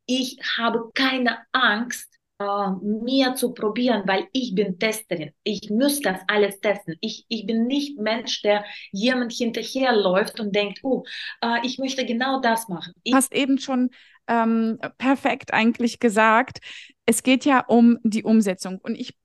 Ich 0.06 0.38
habe 0.58 0.90
keine 0.94 1.40
Angst, 1.52 2.08
Uh, 2.40 2.78
mehr 2.84 3.34
zu 3.34 3.52
probieren, 3.52 4.04
weil 4.06 4.28
ich 4.32 4.54
bin 4.54 4.78
Testerin. 4.78 5.32
Ich 5.44 5.72
muss 5.72 6.02
das 6.02 6.20
alles 6.28 6.60
testen. 6.60 6.96
Ich, 7.02 7.26
ich 7.30 7.48
bin 7.48 7.66
nicht 7.66 7.98
Mensch, 7.98 8.44
der 8.44 8.64
jemand 8.92 9.34
hinterherläuft 9.34 10.40
und 10.40 10.56
denkt, 10.56 10.82
oh, 10.84 11.04
uh, 11.44 11.56
ich 11.64 11.80
möchte 11.80 12.06
genau 12.06 12.40
das 12.40 12.68
machen. 12.68 12.94
Du 13.04 13.16
hast 13.16 13.34
eben 13.34 13.58
schon 13.58 13.90
ähm, 14.28 14.78
perfekt 15.00 15.52
eigentlich 15.52 15.98
gesagt, 15.98 16.60
es 17.08 17.24
geht 17.24 17.44
ja 17.44 17.62
um 17.62 17.98
die 18.04 18.24
Umsetzung. 18.24 18.80
Und 18.84 18.94
ich 18.94 19.16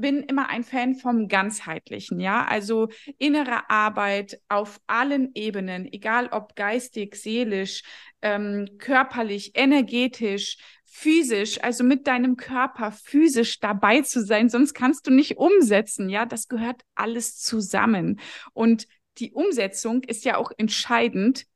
bin 0.00 0.22
immer 0.22 0.48
ein 0.48 0.64
Fan 0.64 0.94
vom 0.94 1.28
ganzheitlichen, 1.28 2.20
ja, 2.20 2.44
also 2.44 2.88
innere 3.18 3.68
Arbeit 3.70 4.40
auf 4.48 4.80
allen 4.86 5.30
Ebenen, 5.34 5.92
egal 5.92 6.28
ob 6.28 6.56
geistig, 6.56 7.16
seelisch, 7.16 7.82
ähm, 8.22 8.68
körperlich, 8.78 9.52
energetisch, 9.54 10.56
physisch, 10.84 11.62
also 11.62 11.84
mit 11.84 12.06
deinem 12.06 12.36
Körper 12.36 12.92
physisch 12.92 13.60
dabei 13.60 14.02
zu 14.02 14.24
sein, 14.24 14.48
sonst 14.48 14.74
kannst 14.74 15.06
du 15.06 15.10
nicht 15.10 15.36
umsetzen, 15.36 16.08
ja, 16.08 16.26
das 16.26 16.48
gehört 16.48 16.82
alles 16.94 17.38
zusammen. 17.38 18.20
Und 18.52 18.86
die 19.18 19.32
Umsetzung 19.32 20.02
ist 20.02 20.24
ja 20.24 20.36
auch 20.36 20.52
entscheidend 20.56 21.46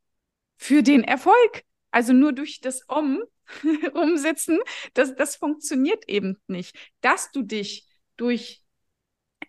für 0.57 0.83
den 0.83 1.05
Erfolg. 1.05 1.65
Also 1.91 2.13
nur 2.13 2.33
durch 2.33 2.61
das 2.61 2.83
Um, 2.89 3.23
Umsetzen, 3.95 4.59
das, 4.95 5.15
das 5.15 5.37
funktioniert 5.37 6.09
eben 6.09 6.39
nicht. 6.47 6.77
Dass 7.01 7.31
du 7.31 7.43
dich 7.43 7.87
durch 8.17 8.63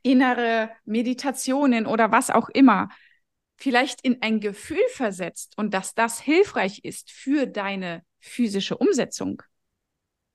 innere 0.03 0.71
Meditationen 0.85 1.85
oder 1.85 2.11
was 2.11 2.29
auch 2.29 2.49
immer 2.49 2.89
vielleicht 3.57 4.01
in 4.01 4.21
ein 4.21 4.39
Gefühl 4.39 4.83
versetzt 4.93 5.57
und 5.57 5.73
dass 5.73 5.95
das 5.95 6.19
hilfreich 6.21 6.83
ist 6.83 7.11
für 7.11 7.47
deine 7.47 8.03
physische 8.19 8.77
Umsetzung. 8.77 9.41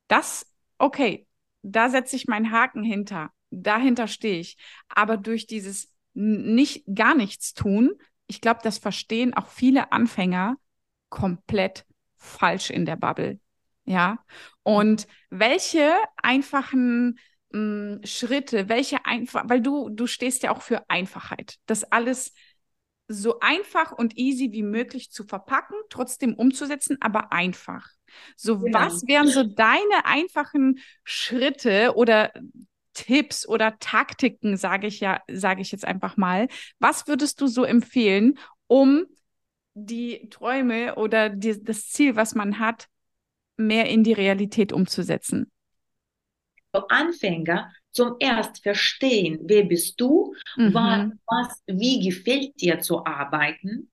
Das, 0.08 0.52
okay, 0.78 1.26
da 1.62 1.88
setze 1.88 2.16
ich 2.16 2.26
meinen 2.26 2.50
Haken 2.50 2.82
hinter, 2.82 3.30
dahinter 3.50 4.08
stehe 4.08 4.40
ich. 4.40 4.56
Aber 4.88 5.16
durch 5.16 5.46
dieses 5.46 5.92
nicht 6.14 6.84
gar 6.92 7.14
nichts 7.14 7.54
tun, 7.54 7.92
ich 8.26 8.40
glaube, 8.40 8.60
das 8.62 8.78
verstehen 8.78 9.34
auch 9.34 9.46
viele 9.46 9.92
Anfänger 9.92 10.56
komplett 11.08 11.86
falsch 12.16 12.70
in 12.70 12.84
der 12.84 12.96
Bubble. 12.96 13.38
Ja. 13.84 14.24
Und 14.62 15.06
welche 15.30 15.94
einfachen 16.16 17.18
mh, 17.52 18.06
Schritte, 18.06 18.68
welche 18.68 19.04
einfach, 19.04 19.44
weil 19.48 19.60
du, 19.60 19.88
du 19.90 20.06
stehst 20.06 20.42
ja 20.42 20.50
auch 20.50 20.62
für 20.62 20.82
Einfachheit, 20.88 21.56
das 21.66 21.84
alles 21.84 22.32
so 23.08 23.40
einfach 23.40 23.92
und 23.92 24.16
easy 24.16 24.52
wie 24.52 24.62
möglich 24.62 25.10
zu 25.10 25.24
verpacken, 25.24 25.76
trotzdem 25.90 26.34
umzusetzen, 26.34 26.96
aber 27.00 27.32
einfach. 27.32 27.88
So, 28.36 28.58
genau. 28.58 28.80
was 28.80 29.06
wären 29.06 29.28
so 29.28 29.42
deine 29.42 30.04
einfachen 30.04 30.78
Schritte 31.04 31.94
oder 31.96 32.32
Tipps 32.94 33.48
oder 33.48 33.78
Taktiken, 33.78 34.56
sage 34.56 34.86
ich 34.86 35.00
ja, 35.00 35.20
sage 35.30 35.62
ich 35.62 35.72
jetzt 35.72 35.86
einfach 35.86 36.16
mal. 36.16 36.48
Was 36.78 37.06
würdest 37.06 37.40
du 37.40 37.46
so 37.46 37.64
empfehlen, 37.64 38.38
um 38.66 39.04
die 39.74 40.28
Träume 40.28 40.96
oder 40.96 41.30
die, 41.30 41.62
das 41.62 41.88
Ziel, 41.88 42.16
was 42.16 42.34
man 42.34 42.58
hat, 42.58 42.88
mehr 43.56 43.86
in 43.86 44.04
die 44.04 44.12
Realität 44.12 44.72
umzusetzen? 44.72 45.50
Anfänger 46.72 47.72
zum 47.90 48.16
erst 48.18 48.62
verstehen, 48.62 49.38
wer 49.42 49.64
bist 49.64 50.00
du, 50.00 50.34
mhm. 50.56 50.74
was, 50.74 51.10
was, 51.26 51.62
wie 51.66 52.00
gefällt 52.00 52.60
dir 52.60 52.80
zu 52.80 53.04
arbeiten, 53.04 53.90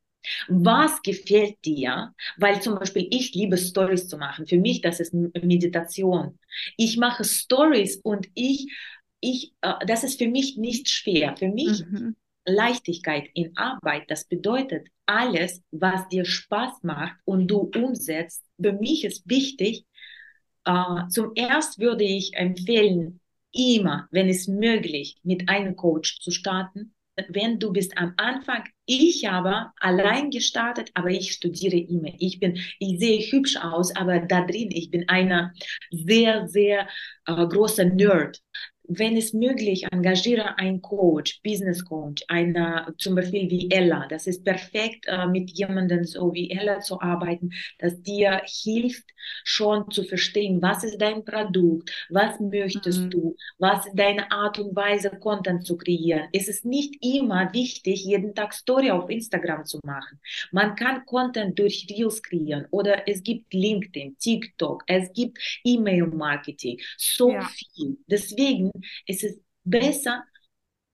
was 0.48 1.02
gefällt 1.02 1.58
dir? 1.66 2.14
Weil 2.38 2.62
zum 2.62 2.76
Beispiel 2.76 3.08
ich 3.10 3.34
liebe 3.34 3.58
Stories 3.58 4.08
zu 4.08 4.18
machen. 4.18 4.48
Für 4.48 4.58
mich 4.58 4.82
das 4.82 5.00
ist 5.00 5.14
Meditation. 5.14 6.38
Ich 6.78 6.98
mache 6.98 7.24
Stories 7.24 7.98
und 8.04 8.28
ich, 8.36 8.72
ich, 9.22 9.54
äh, 9.62 9.74
das 9.86 10.04
ist 10.04 10.20
für 10.20 10.28
mich 10.28 10.58
nicht 10.58 10.90
schwer. 10.90 11.36
Für 11.38 11.48
mich 11.48 11.86
mhm. 11.86 12.16
Leichtigkeit 12.46 13.30
in 13.34 13.56
Arbeit. 13.58 14.10
Das 14.10 14.26
bedeutet 14.26 14.88
alles, 15.06 15.62
was 15.72 16.08
dir 16.10 16.26
Spaß 16.26 16.84
macht 16.84 17.16
und 17.26 17.48
du 17.48 17.72
umsetzt. 17.76 18.44
Für 18.62 18.74
mich 18.74 19.06
ist 19.06 19.28
wichtig, 19.30 19.86
Uh, 20.70 21.08
zum 21.10 21.32
erst 21.34 21.80
würde 21.80 22.04
ich 22.04 22.36
empfehlen, 22.36 23.20
immer, 23.52 24.08
wenn 24.12 24.30
es 24.30 24.48
möglich, 24.48 25.18
mit 25.24 25.50
einem 25.50 25.76
Coach 25.76 26.20
zu 26.20 26.30
starten. 26.30 26.94
Wenn 27.30 27.60
du 27.60 27.74
bist 27.74 27.98
am 27.98 28.14
Anfang, 28.18 28.64
ich 28.86 29.26
habe 29.26 29.72
allein 29.80 30.30
gestartet, 30.30 30.92
aber 30.94 31.10
ich 31.10 31.34
studiere 31.34 31.76
immer. 31.78 32.12
Ich 32.20 32.40
bin, 32.40 32.60
ich 32.78 33.00
sehe 33.00 33.20
hübsch 33.20 33.58
aus, 33.58 33.96
aber 33.96 34.20
da 34.20 34.46
drin, 34.46 34.70
ich 34.72 34.92
bin 34.92 35.10
einer 35.10 35.54
sehr, 35.90 36.48
sehr 36.48 36.88
äh, 37.26 37.48
großer 37.48 37.86
Nerd 37.86 38.40
wenn 38.90 39.16
es 39.16 39.34
möglich, 39.34 39.86
engagiere 39.92 40.58
einen 40.58 40.82
Coach, 40.82 41.42
Business 41.44 41.86
Coach, 41.86 42.24
einer 42.28 42.92
zum 42.98 43.16
Beispiel 43.16 43.50
wie 43.50 43.70
Ella. 43.70 44.08
Das 44.10 44.26
ist 44.26 44.44
perfekt, 44.44 45.06
äh, 45.08 45.28
mit 45.28 45.52
jemandem 45.52 46.04
so 46.04 46.34
wie 46.34 46.50
Ella 46.50 46.80
zu 46.80 47.00
arbeiten, 47.00 47.52
das 47.78 48.02
dir 48.02 48.42
hilft, 48.46 49.06
schon 49.44 49.92
zu 49.92 50.04
verstehen, 50.04 50.62
was 50.62 50.84
ist 50.84 51.00
dein 51.00 51.24
Produkt, 51.24 51.92
was 52.10 52.40
möchtest 52.40 53.02
mhm. 53.02 53.10
du, 53.12 53.36
was 53.60 53.86
ist 53.86 53.96
deine 53.96 54.32
Art 54.32 54.58
und 54.58 54.76
Weise, 54.76 55.12
Content 55.12 55.66
zu 55.66 55.78
kreieren. 55.78 56.28
Es 56.34 56.48
ist 56.48 56.66
nicht 56.66 56.96
immer 57.04 57.54
wichtig, 57.54 58.04
jeden 58.06 58.34
Tag 58.34 58.54
Story 58.54 58.90
auf 58.90 59.10
Instagram 59.10 59.66
zu 59.66 59.80
machen. 59.84 60.20
Man 60.52 60.76
kann 60.76 61.06
Content 61.06 61.60
durch 61.60 61.86
Reels 61.92 62.24
kreieren 62.24 62.66
oder 62.72 63.08
es 63.08 63.22
gibt 63.22 63.54
LinkedIn, 63.54 64.18
TikTok, 64.18 64.84
es 64.88 65.14
gibt 65.14 65.38
E-Mail-Marketing, 65.64 66.80
so 66.98 67.32
ja. 67.32 67.48
viel. 67.48 67.98
Deswegen 68.08 68.72
ist 69.06 69.24
es 69.24 69.42
besser, 69.64 70.24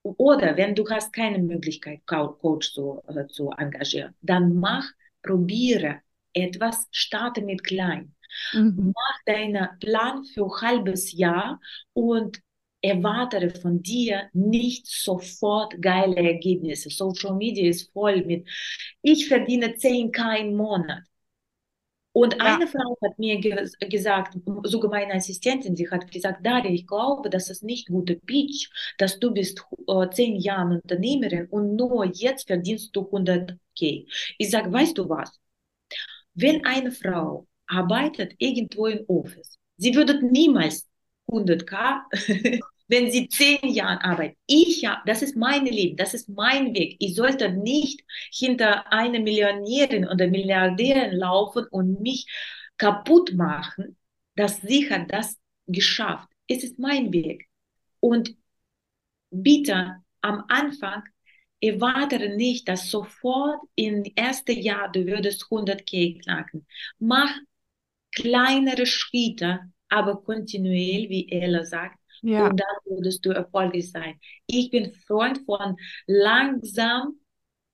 oder 0.04 0.56
wenn 0.56 0.76
du 0.76 0.88
hast 0.90 1.12
keine 1.14 1.40
Möglichkeit, 1.40 2.06
Coach 2.06 2.74
zu, 2.74 3.02
äh, 3.08 3.26
zu 3.28 3.50
engagieren, 3.52 4.14
dann 4.22 4.56
mach, 4.56 4.86
probiere 5.24 6.02
etwas, 6.34 6.88
starte 6.92 7.42
mit 7.42 7.64
klein. 7.64 8.14
Mhm. 8.54 8.94
Mach 8.94 9.24
deinen 9.26 9.68
Plan 9.80 10.24
für 10.26 10.46
ein 10.46 10.62
halbes 10.62 11.12
Jahr 11.12 11.60
und 11.94 12.40
erwarte 12.82 13.50
von 13.50 13.82
dir 13.82 14.30
nicht 14.34 14.86
sofort 14.86 15.82
geile 15.82 16.18
Ergebnisse. 16.18 16.92
Social 16.92 17.36
Media 17.36 17.68
ist 17.68 17.92
voll 17.92 18.24
mit, 18.26 18.48
ich 19.02 19.28
verdiene 19.28 19.76
10k 19.76 20.36
im 20.36 20.56
Monat. 20.56 21.04
Und 22.16 22.36
ja. 22.36 22.56
eine 22.56 22.66
Frau 22.66 22.98
hat 23.04 23.20
mir 23.20 23.42
ge 23.42 23.70
gesagt, 23.90 24.38
sogar 24.64 24.90
meine 24.90 25.16
Assistentin, 25.16 25.76
sie 25.76 25.90
hat 25.92 26.10
gesagt, 26.10 26.46
Daria, 26.46 26.72
ich 26.72 26.88
glaube, 26.88 27.30
das 27.30 27.50
ist 27.50 27.62
nicht 27.62 27.90
guter 27.90 28.16
Pitch, 28.16 28.70
dass 28.98 29.20
du 29.20 29.34
bist 29.34 29.62
äh, 29.90 30.10
zehn 30.12 30.38
Jahre 30.38 30.76
Unternehmerin 30.76 31.48
und 31.48 31.76
nur 31.76 32.06
jetzt 32.06 32.48
verdienst 32.48 32.96
du 32.96 33.02
100k. 33.02 34.08
Ich 34.38 34.50
sage, 34.50 34.72
weißt 34.72 34.98
du 34.98 35.10
was? 35.10 35.38
Wenn 36.34 36.64
eine 36.64 36.94
Frau 36.94 37.48
arbeitet 37.68 38.36
irgendwo 38.38 38.88
im 38.88 39.04
Office, 39.10 39.60
sie 39.76 39.94
würde 39.94 40.26
niemals 40.26 40.88
100k 41.28 42.00
wenn 42.88 43.12
sie 43.12 43.28
zehn 43.30 43.70
Jahre 43.70 44.04
arbeiten. 44.04 44.38
Ich 44.46 44.82
ja, 44.82 45.02
das 45.06 45.22
ist 45.22 45.36
mein 45.36 45.66
Leben, 45.66 45.98
das 45.98 46.14
ist 46.14 46.30
mein 46.30 46.74
Weg. 46.76 46.98
Ich 47.00 47.16
sollte 47.16 47.50
nicht 47.52 48.02
hinter 48.32 48.92
einer 48.92 49.20
Millionärin 49.20 50.08
oder 50.08 50.28
Milliardärin 50.28 51.14
laufen 51.18 51.66
und 51.72 52.02
mich 52.02 52.28
kaputt 52.78 53.34
machen, 53.34 53.98
dass 54.36 54.62
sie 54.62 54.90
hat 54.90 55.12
das 55.12 55.38
geschafft. 55.68 56.30
Es 56.48 56.64
ist 56.64 56.78
mein 56.80 57.12
Weg. 57.12 57.48
Und 58.00 58.36
bitte 59.32 59.98
am 60.22 60.44
Anfang 60.48 61.04
erwarte 61.62 62.36
nicht, 62.36 62.68
dass 62.68 62.90
sofort 62.90 63.60
im 63.76 64.04
ersten 64.16 64.60
Jahr 64.60 64.92
du 64.92 65.06
würdest 65.06 65.46
100k 65.50 66.22
knacken. 66.22 66.68
Mach 67.00 67.32
kleinere 68.12 68.86
Schritte, 68.86 69.72
aber 69.90 70.22
kontinuierlich, 70.24 71.10
wie 71.10 71.32
Ella 71.32 71.66
sagt, 71.66 72.00
ja. 72.26 72.48
Und 72.50 72.60
dann 72.60 72.76
würdest 72.86 73.26
du 73.26 73.32
erfolgreich 73.32 73.92
sein. 73.92 74.20
Ich 74.48 74.72
bin 74.72 74.92
Freund 75.08 75.40
von 75.46 75.78
langsam 76.08 77.20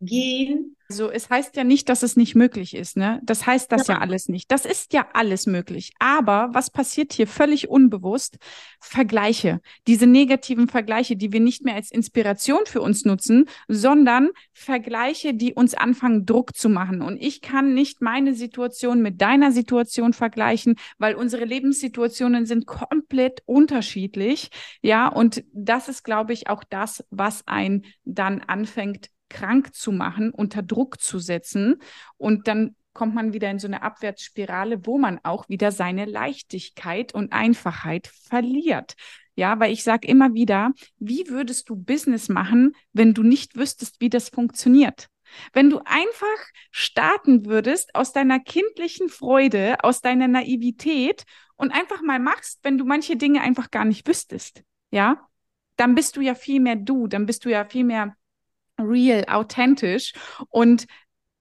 gehen. 0.01 0.75
Also 0.89 1.09
es 1.09 1.29
heißt 1.29 1.55
ja 1.55 1.63
nicht, 1.63 1.87
dass 1.87 2.03
es 2.03 2.17
nicht 2.17 2.35
möglich 2.35 2.75
ist, 2.75 2.97
ne? 2.97 3.21
Das 3.23 3.47
heißt 3.47 3.71
das 3.71 3.87
ja. 3.87 3.93
ja 3.93 4.01
alles 4.01 4.27
nicht. 4.27 4.51
Das 4.51 4.65
ist 4.65 4.91
ja 4.91 5.07
alles 5.13 5.45
möglich. 5.45 5.93
Aber 5.99 6.49
was 6.51 6.69
passiert 6.69 7.13
hier 7.13 7.27
völlig 7.27 7.69
unbewusst? 7.69 8.37
Vergleiche. 8.81 9.61
Diese 9.87 10.05
negativen 10.05 10.67
Vergleiche, 10.67 11.15
die 11.15 11.31
wir 11.31 11.39
nicht 11.39 11.63
mehr 11.63 11.75
als 11.75 11.91
Inspiration 11.91 12.65
für 12.65 12.81
uns 12.81 13.05
nutzen, 13.05 13.45
sondern 13.69 14.31
Vergleiche, 14.51 15.33
die 15.33 15.53
uns 15.53 15.75
anfangen, 15.75 16.25
Druck 16.25 16.57
zu 16.57 16.67
machen. 16.67 17.01
Und 17.01 17.21
ich 17.21 17.39
kann 17.39 17.73
nicht 17.73 18.01
meine 18.01 18.33
Situation 18.33 19.01
mit 19.01 19.21
deiner 19.21 19.53
Situation 19.53 20.11
vergleichen, 20.11 20.75
weil 20.97 21.15
unsere 21.15 21.45
Lebenssituationen 21.45 22.45
sind 22.45 22.65
komplett 22.65 23.43
unterschiedlich. 23.45 24.49
Ja, 24.81 25.07
und 25.07 25.45
das 25.53 25.87
ist, 25.87 26.03
glaube 26.03 26.33
ich, 26.33 26.49
auch 26.49 26.65
das, 26.65 27.05
was 27.11 27.47
ein 27.47 27.85
dann 28.03 28.41
anfängt 28.41 29.09
krank 29.31 29.73
zu 29.73 29.91
machen, 29.91 30.31
unter 30.31 30.61
Druck 30.61 30.99
zu 31.01 31.19
setzen 31.19 31.77
und 32.17 32.47
dann 32.47 32.75
kommt 32.93 33.15
man 33.15 33.33
wieder 33.33 33.49
in 33.49 33.59
so 33.59 33.67
eine 33.67 33.83
Abwärtsspirale, 33.83 34.85
wo 34.85 34.97
man 34.97 35.19
auch 35.23 35.47
wieder 35.49 35.71
seine 35.71 36.05
Leichtigkeit 36.05 37.13
und 37.13 37.31
Einfachheit 37.31 38.07
verliert. 38.07 38.95
Ja, 39.35 39.59
weil 39.59 39.71
ich 39.71 39.83
sage 39.83 40.07
immer 40.07 40.33
wieder, 40.33 40.71
wie 40.99 41.25
würdest 41.29 41.69
du 41.69 41.75
Business 41.75 42.27
machen, 42.27 42.75
wenn 42.91 43.13
du 43.13 43.23
nicht 43.23 43.55
wüsstest, 43.55 44.01
wie 44.01 44.09
das 44.09 44.29
funktioniert? 44.29 45.07
Wenn 45.53 45.69
du 45.69 45.79
einfach 45.85 46.25
starten 46.71 47.45
würdest 47.45 47.95
aus 47.95 48.11
deiner 48.11 48.41
kindlichen 48.41 49.07
Freude, 49.07 49.77
aus 49.83 50.01
deiner 50.01 50.27
Naivität 50.27 51.23
und 51.55 51.71
einfach 51.71 52.01
mal 52.01 52.19
machst, 52.19 52.59
wenn 52.63 52.77
du 52.77 52.83
manche 52.83 53.15
Dinge 53.15 53.41
einfach 53.41 53.71
gar 53.71 53.85
nicht 53.85 54.05
wüsstest, 54.05 54.63
ja, 54.91 55.25
dann 55.77 55.95
bist 55.95 56.17
du 56.17 56.21
ja 56.21 56.35
viel 56.35 56.59
mehr 56.59 56.75
du, 56.75 57.07
dann 57.07 57.25
bist 57.25 57.45
du 57.45 57.49
ja 57.49 57.63
viel 57.63 57.85
mehr 57.85 58.15
real, 58.81 59.25
authentisch. 59.27 60.13
Und 60.49 60.87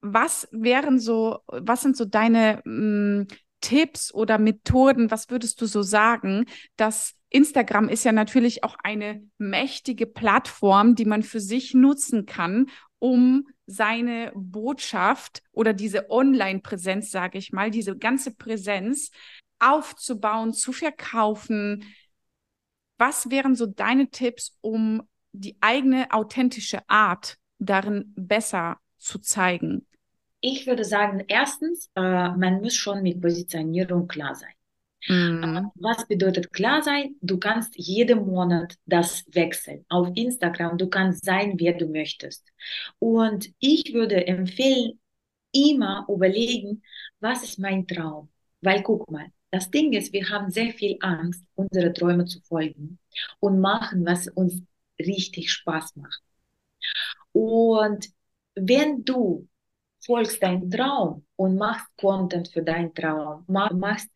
was 0.01 0.49
wären 0.51 0.99
so, 0.99 1.41
was 1.47 1.83
sind 1.83 1.97
so 1.97 2.05
deine 2.05 2.63
mh, 2.65 3.23
mm, 3.23 3.27
Tipps 3.61 4.13
oder 4.15 4.39
Methoden? 4.39 5.11
Was 5.11 5.29
würdest 5.29 5.61
du 5.61 5.67
so 5.67 5.83
sagen, 5.83 6.47
dass 6.77 7.15
Instagram 7.29 7.89
ist 7.89 8.05
ja 8.05 8.13
natürlich 8.13 8.65
auch 8.65 8.77
eine 8.83 9.23
mächtige 9.39 10.07
Plattform, 10.07 10.95
die 10.95 11.05
man 11.05 11.23
für 11.23 11.41
sich 11.41 11.75
nutzen 11.75 12.27
kann, 12.27 12.67
um 12.99 13.49
seine 13.67 14.33
Botschaft 14.35 15.43
oder 15.53 15.73
diese 15.73 16.11
Online-Präsenz, 16.11 17.11
sage 17.11 17.39
ich 17.39 17.53
mal, 17.53 17.71
diese 17.71 17.97
ganze 17.97 18.35
Präsenz 18.35 19.11
aufzubauen, 19.61 20.53
zu 20.53 20.73
verkaufen. 20.73 21.85
Was 22.99 23.31
wären 23.31 23.55
so 23.55 23.67
deine 23.67 24.11
Tipps, 24.11 24.59
um 24.61 25.03
die 25.33 25.57
eigene 25.61 26.11
authentische 26.11 26.81
Art 26.89 27.37
darin 27.59 28.13
besser 28.17 28.79
zu 28.99 29.19
zeigen? 29.19 29.87
Ich 30.41 30.67
würde 30.67 30.85
sagen, 30.85 31.25
erstens, 31.29 31.91
äh, 31.95 32.01
man 32.01 32.61
muss 32.63 32.75
schon 32.75 33.03
mit 33.03 33.21
Positionierung 33.21 34.09
klar 34.09 34.35
sein. 34.35 34.53
Mhm. 35.09 35.71
Was 35.77 36.07
bedeutet 36.07 36.53
klar 36.53 36.83
sein? 36.83 37.17
Du 37.23 37.39
kannst 37.39 37.75
jeden 37.77 38.27
Monat 38.27 38.77
das 38.87 39.25
wechseln. 39.33 39.85
Auf 39.89 40.09
Instagram, 40.15 40.77
du 40.77 40.89
kannst 40.89 41.25
sein, 41.25 41.55
wer 41.59 41.73
du 41.73 41.87
möchtest. 41.87 42.47
Und 42.99 43.51
ich 43.59 43.95
würde 43.95 44.27
empfehlen, 44.27 44.99
immer 45.53 46.07
überlegen, 46.09 46.83
was 47.21 47.43
ist 47.43 47.59
mein 47.59 47.87
Traum? 47.87 48.29
Weil 48.61 48.83
guck 48.83 49.11
mal, 49.11 49.27
das 49.51 49.71
Ding 49.71 49.93
ist, 49.93 50.13
wir 50.13 50.29
haben 50.29 50.51
sehr 50.51 50.71
viel 50.73 50.97
Angst, 51.01 51.45
unsere 51.55 51.93
Träume 51.93 52.25
zu 52.27 52.41
folgen 52.43 52.99
und 53.41 53.61
machen, 53.61 54.07
was 54.07 54.29
uns 54.29 54.63
richtig 55.07 55.53
Spaß 55.53 55.97
macht. 55.97 56.23
Und 57.33 58.09
wenn 58.55 59.05
du 59.05 59.49
folgst 60.07 60.43
deinem 60.43 60.71
Traum 60.71 61.27
und 61.37 61.57
machst 61.57 61.87
Content 61.99 62.49
für 62.49 62.63
deinen 62.63 62.95
Traum, 62.95 63.45
machst 63.47 64.09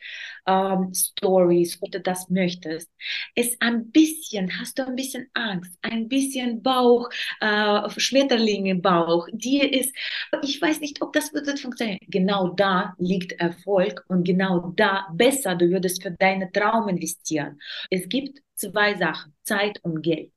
ähm, 0.46 0.92
Stories, 0.94 1.78
ob 1.82 1.90
du 1.92 2.00
das 2.00 2.30
möchtest, 2.30 2.90
ist 3.34 3.60
ein 3.60 3.90
bisschen, 3.90 4.50
hast 4.60 4.78
du 4.78 4.86
ein 4.86 4.96
bisschen 4.96 5.28
Angst, 5.34 5.78
ein 5.82 6.08
bisschen 6.08 6.62
Bauch, 6.62 7.10
äh, 7.40 7.88
Schmetterlinge 7.98 8.70
im 8.70 8.82
Bauch, 8.82 9.28
dir 9.32 9.70
ist, 9.72 9.94
ich 10.42 10.60
weiß 10.60 10.80
nicht, 10.80 11.02
ob 11.02 11.12
das 11.12 11.32
wird 11.34 11.60
funktionieren. 11.60 11.98
Genau 12.08 12.48
da 12.48 12.94
liegt 12.98 13.32
Erfolg 13.32 14.04
und 14.08 14.24
genau 14.24 14.72
da 14.76 15.06
besser, 15.12 15.54
du 15.54 15.68
würdest 15.68 16.02
für 16.02 16.12
deinen 16.12 16.50
Traum 16.52 16.88
investieren. 16.88 17.60
Es 17.90 18.08
gibt 18.08 18.40
zwei 18.54 18.94
Sachen, 18.96 19.34
Zeit 19.42 19.80
und 19.82 20.02
Geld. 20.02 20.33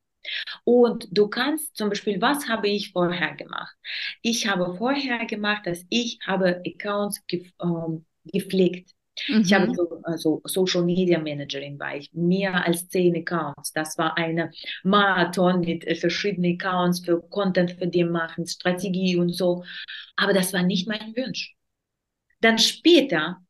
Und 0.64 1.08
du 1.12 1.28
kannst 1.28 1.76
zum 1.76 1.90
Beispiel, 1.90 2.22
was 2.22 2.48
habe 2.48 2.68
ich 2.68 2.92
vorher 2.92 3.36
gemacht? 3.36 3.76
Ich 4.22 4.48
habe 4.48 4.76
vorher 4.78 5.26
gemacht, 5.26 5.66
dass 5.66 5.86
ich 5.90 6.20
habe 6.26 6.62
Accounts 6.66 7.26
ge 7.28 7.46
ähm, 7.62 8.06
gepflegt. 8.26 8.92
Mhm. 9.28 9.42
Ich 9.42 9.54
habe 9.54 9.68
mhm. 9.68 9.74
so 9.74 10.02
also 10.04 10.42
Social 10.46 10.84
Media 10.84 11.20
Managerin 11.20 11.80
war 11.80 11.96
ich, 11.96 12.12
mehr 12.14 12.66
als 12.66 12.88
zehn 12.90 13.16
Accounts. 13.16 13.74
Das 13.74 13.98
war 13.98 14.18
eine 14.18 14.52
Marathon 14.84 15.62
mit 15.62 15.86
verschiedenen 15.98 16.56
Accounts 16.56 17.00
für 17.04 17.22
Content 17.30 17.72
für 17.72 17.88
die 17.88 18.04
machen, 18.04 18.46
Strategie 18.46 19.18
und 19.18 19.34
so. 19.34 19.64
Aber 20.16 20.34
das 20.34 20.54
war 20.54 20.64
nicht 20.64 20.88
mein 20.88 21.16
Wunsch. 21.16 21.56
Dann 22.42 22.60
später 22.60 23.42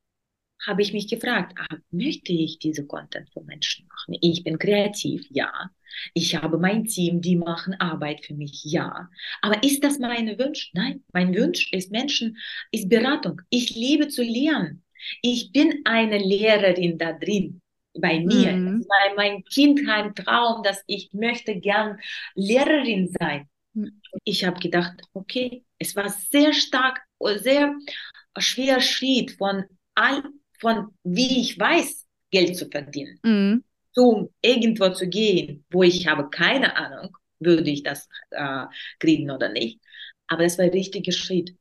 habe 0.65 0.81
ich 0.81 0.93
mich 0.93 1.07
gefragt, 1.07 1.53
ah, 1.57 1.77
möchte 1.91 2.33
ich 2.33 2.59
diese 2.59 2.85
Content 2.85 3.29
für 3.31 3.41
Menschen 3.43 3.87
machen? 3.87 4.17
Ich 4.21 4.43
bin 4.43 4.57
kreativ, 4.57 5.25
ja. 5.29 5.51
Ich 6.13 6.35
habe 6.35 6.57
mein 6.57 6.85
Team, 6.85 7.21
die 7.21 7.35
machen 7.35 7.73
Arbeit 7.79 8.25
für 8.25 8.33
mich, 8.33 8.63
ja. 8.65 9.09
Aber 9.41 9.63
ist 9.63 9.83
das 9.83 9.99
mein 9.99 10.27
Wunsch? 10.39 10.71
Nein, 10.73 11.03
mein 11.13 11.35
Wunsch 11.35 11.71
ist 11.71 11.91
Menschen, 11.91 12.37
ist 12.71 12.89
Beratung. 12.89 13.41
Ich 13.49 13.75
liebe 13.75 14.07
zu 14.07 14.23
lernen. 14.23 14.83
Ich 15.21 15.51
bin 15.51 15.81
eine 15.85 16.17
Lehrerin 16.17 16.97
da 16.97 17.13
drin 17.13 17.61
bei 17.99 18.19
mir. 18.19 18.53
Mhm. 18.53 18.79
Das 18.79 18.89
war 18.89 19.15
mein 19.15 19.43
Kindheimtraum, 19.45 20.63
dass 20.63 20.83
ich 20.87 21.11
möchte 21.13 21.59
gern 21.59 21.99
Lehrerin 22.35 23.13
sein. 23.19 23.47
Mhm. 23.73 24.01
Ich 24.23 24.43
habe 24.45 24.59
gedacht, 24.59 25.01
okay, 25.13 25.63
es 25.77 25.95
war 25.95 26.09
sehr 26.09 26.53
stark, 26.53 27.01
sehr 27.37 27.75
schwer 28.37 28.81
Schritt 28.81 29.31
von 29.31 29.63
all, 29.95 30.23
von 30.59 30.89
wie 31.03 31.41
ich 31.41 31.59
weiß, 31.59 32.05
Geld 32.31 32.57
zu 32.57 32.67
verdienen. 32.69 33.19
Mhm 33.23 33.63
zum 33.97 34.29
irgendwo 34.41 34.89
zu 34.89 35.07
gehen, 35.07 35.65
wo 35.71 35.81
ich 35.81 36.05
habe 36.05 36.29
keine 36.29 36.77
Ahnung, 36.77 37.17
würde 37.39 37.71
ich 37.71 37.81
das 37.81 38.07
äh, 38.29 38.65
kriegen 38.99 39.31
oder 39.31 39.49
nicht. 39.49 39.79
Aber 40.27 40.43
das 40.43 40.59
war 40.59 40.65
der 40.65 40.73
richtige 40.75 41.11
Schritt. 41.11 41.55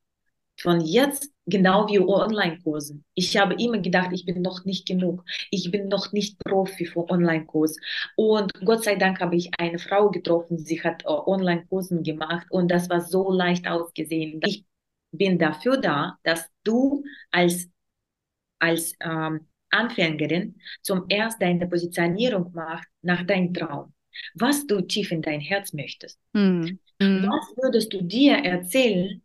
Von 0.61 0.83
jetzt, 0.83 1.31
genau 1.47 1.89
wie 1.89 1.99
Online-Kursen. 1.99 3.05
Ich 3.15 3.39
habe 3.39 3.55
immer 3.55 3.79
gedacht, 3.79 4.11
ich 4.13 4.27
bin 4.27 4.43
noch 4.43 4.67
nicht 4.67 4.87
genug. 4.87 5.25
Ich 5.51 5.71
bin 5.71 5.89
noch 5.89 6.13
nicht 6.13 6.39
Profi 6.39 6.85
für 6.85 7.09
Online-Kurs. 7.09 7.77
Und 8.17 8.53
Gott 8.65 8.85
sei 8.85 8.97
Dank 8.97 9.21
habe 9.21 9.37
ich 9.37 9.51
eine 9.59 9.79
Frau 9.79 10.11
getroffen, 10.11 10.59
sie 10.59 10.83
hat 10.83 11.05
äh, 11.05 11.09
Online-Kursen 11.09 12.03
gemacht 12.03 12.47
und 12.51 12.71
das 12.71 12.91
war 12.91 13.01
so 13.01 13.33
leicht 13.33 13.67
ausgesehen. 13.67 14.41
Ich 14.45 14.67
bin 15.11 15.39
dafür 15.39 15.79
da, 15.79 16.19
dass 16.23 16.47
du 16.65 17.03
als 17.31 17.71
als 18.59 18.95
ähm, 19.01 19.47
Anfängerin 19.71 20.57
zum 20.83 21.05
erst 21.09 21.41
deine 21.41 21.67
Positionierung 21.67 22.53
machst 22.55 22.89
nach 23.03 23.25
deinem 23.25 23.53
Traum, 23.53 23.93
was 24.35 24.67
du 24.67 24.81
tief 24.81 25.11
in 25.13 25.23
dein 25.23 25.41
Herz 25.41 25.73
möchtest. 25.73 26.19
Mhm. 26.33 26.79
Was 26.99 27.53
würdest 27.57 27.93
du 27.93 28.03
dir 28.03 28.37
erzählen 28.37 29.23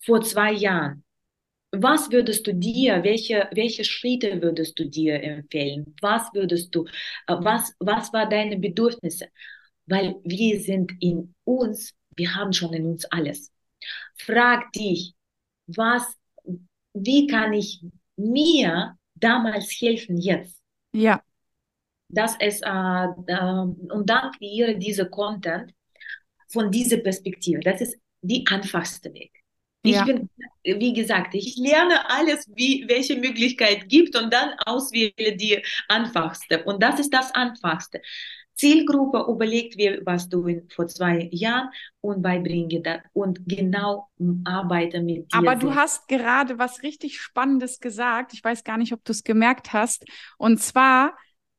vor 0.00 0.20
zwei 0.22 0.52
Jahren? 0.52 1.02
Was 1.72 2.10
würdest 2.12 2.46
du 2.46 2.54
dir, 2.54 3.02
welche, 3.02 3.48
welche 3.52 3.84
Schritte 3.84 4.40
würdest 4.40 4.78
du 4.78 4.88
dir 4.88 5.20
empfehlen? 5.22 5.94
Was 6.00 6.32
würdest 6.32 6.74
du, 6.74 6.84
äh, 7.26 7.34
was, 7.38 7.74
was 7.80 8.12
war 8.12 8.28
deine 8.28 8.58
Bedürfnisse? 8.58 9.26
Weil 9.86 10.14
wir 10.24 10.60
sind 10.60 10.92
in 11.00 11.34
uns, 11.44 11.92
wir 12.14 12.34
haben 12.34 12.52
schon 12.52 12.72
in 12.72 12.86
uns 12.86 13.04
alles. 13.06 13.52
Frag 14.16 14.72
dich, 14.72 15.14
was, 15.66 16.16
wie 16.94 17.26
kann 17.26 17.52
ich 17.52 17.84
mir 18.16 18.96
damals 19.14 19.70
helfen 19.80 20.18
jetzt? 20.18 20.60
Ja. 20.92 21.22
Das 22.08 22.36
ist, 22.40 22.62
äh, 22.62 23.06
äh, 23.26 23.50
und 23.50 24.04
dann 24.06 24.30
kreiere 24.32 24.76
diese 24.76 25.08
Content 25.08 25.72
von 26.48 26.70
dieser 26.70 26.98
Perspektive. 26.98 27.60
Das 27.60 27.80
ist 27.80 27.96
die 28.22 28.44
einfachste 28.48 29.12
Weg. 29.12 29.32
Ich 29.82 29.94
ja. 29.94 30.04
bin, 30.04 30.28
wie 30.64 30.92
gesagt, 30.92 31.34
ich 31.34 31.56
lerne 31.56 32.10
alles, 32.10 32.50
wie, 32.54 32.84
welche 32.88 33.16
Möglichkeit 33.16 33.88
gibt 33.88 34.16
und 34.16 34.32
dann 34.32 34.54
auswähle 34.64 35.36
die 35.36 35.62
einfachste. 35.88 36.64
Und 36.64 36.82
das 36.82 36.98
ist 36.98 37.12
das 37.14 37.32
einfachste. 37.34 38.02
Zielgruppe 38.56 39.24
überlegt 39.30 39.76
mir, 39.76 40.00
was 40.04 40.28
du 40.28 40.46
in, 40.46 40.68
vor 40.70 40.86
zwei 40.86 41.28
Jahren 41.30 41.68
und 42.00 42.22
beibringe 42.22 42.80
das 42.80 43.00
und 43.12 43.40
genau 43.46 44.08
arbeite 44.44 45.00
mit 45.00 45.32
dir. 45.32 45.38
Aber 45.38 45.56
du 45.56 45.74
hast 45.74 46.08
gerade 46.08 46.58
was 46.58 46.82
richtig 46.82 47.20
Spannendes 47.20 47.80
gesagt. 47.80 48.32
Ich 48.32 48.42
weiß 48.42 48.64
gar 48.64 48.78
nicht, 48.78 48.92
ob 48.92 49.04
du 49.04 49.12
es 49.12 49.24
gemerkt 49.24 49.72
hast. 49.72 50.04
Und 50.38 50.60
zwar 50.60 51.16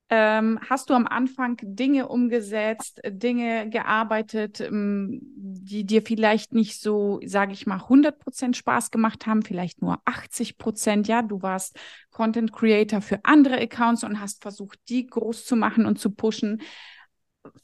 ähm, 0.09 0.59
hast 0.69 0.89
du 0.89 0.93
am 0.93 1.05
Anfang 1.05 1.57
Dinge 1.61 2.07
umgesetzt, 2.07 3.01
Dinge 3.05 3.69
gearbeitet, 3.69 4.61
ähm, 4.61 5.19
die 5.21 5.85
dir 5.85 6.01
vielleicht 6.01 6.53
nicht 6.53 6.79
so, 6.79 7.19
sage 7.25 7.51
ich 7.51 7.67
mal, 7.67 7.79
100% 7.79 8.55
Spaß 8.55 8.91
gemacht 8.91 9.25
haben, 9.25 9.41
vielleicht 9.43 9.81
nur 9.81 9.99
80%. 10.05 11.07
Ja, 11.07 11.21
du 11.21 11.41
warst 11.41 11.77
Content 12.11 12.53
Creator 12.53 13.01
für 13.01 13.19
andere 13.23 13.59
Accounts 13.59 14.03
und 14.03 14.21
hast 14.21 14.41
versucht, 14.41 14.79
die 14.87 15.07
groß 15.07 15.45
zu 15.45 15.57
machen 15.57 15.85
und 15.85 15.99
zu 15.99 16.11
pushen. 16.11 16.61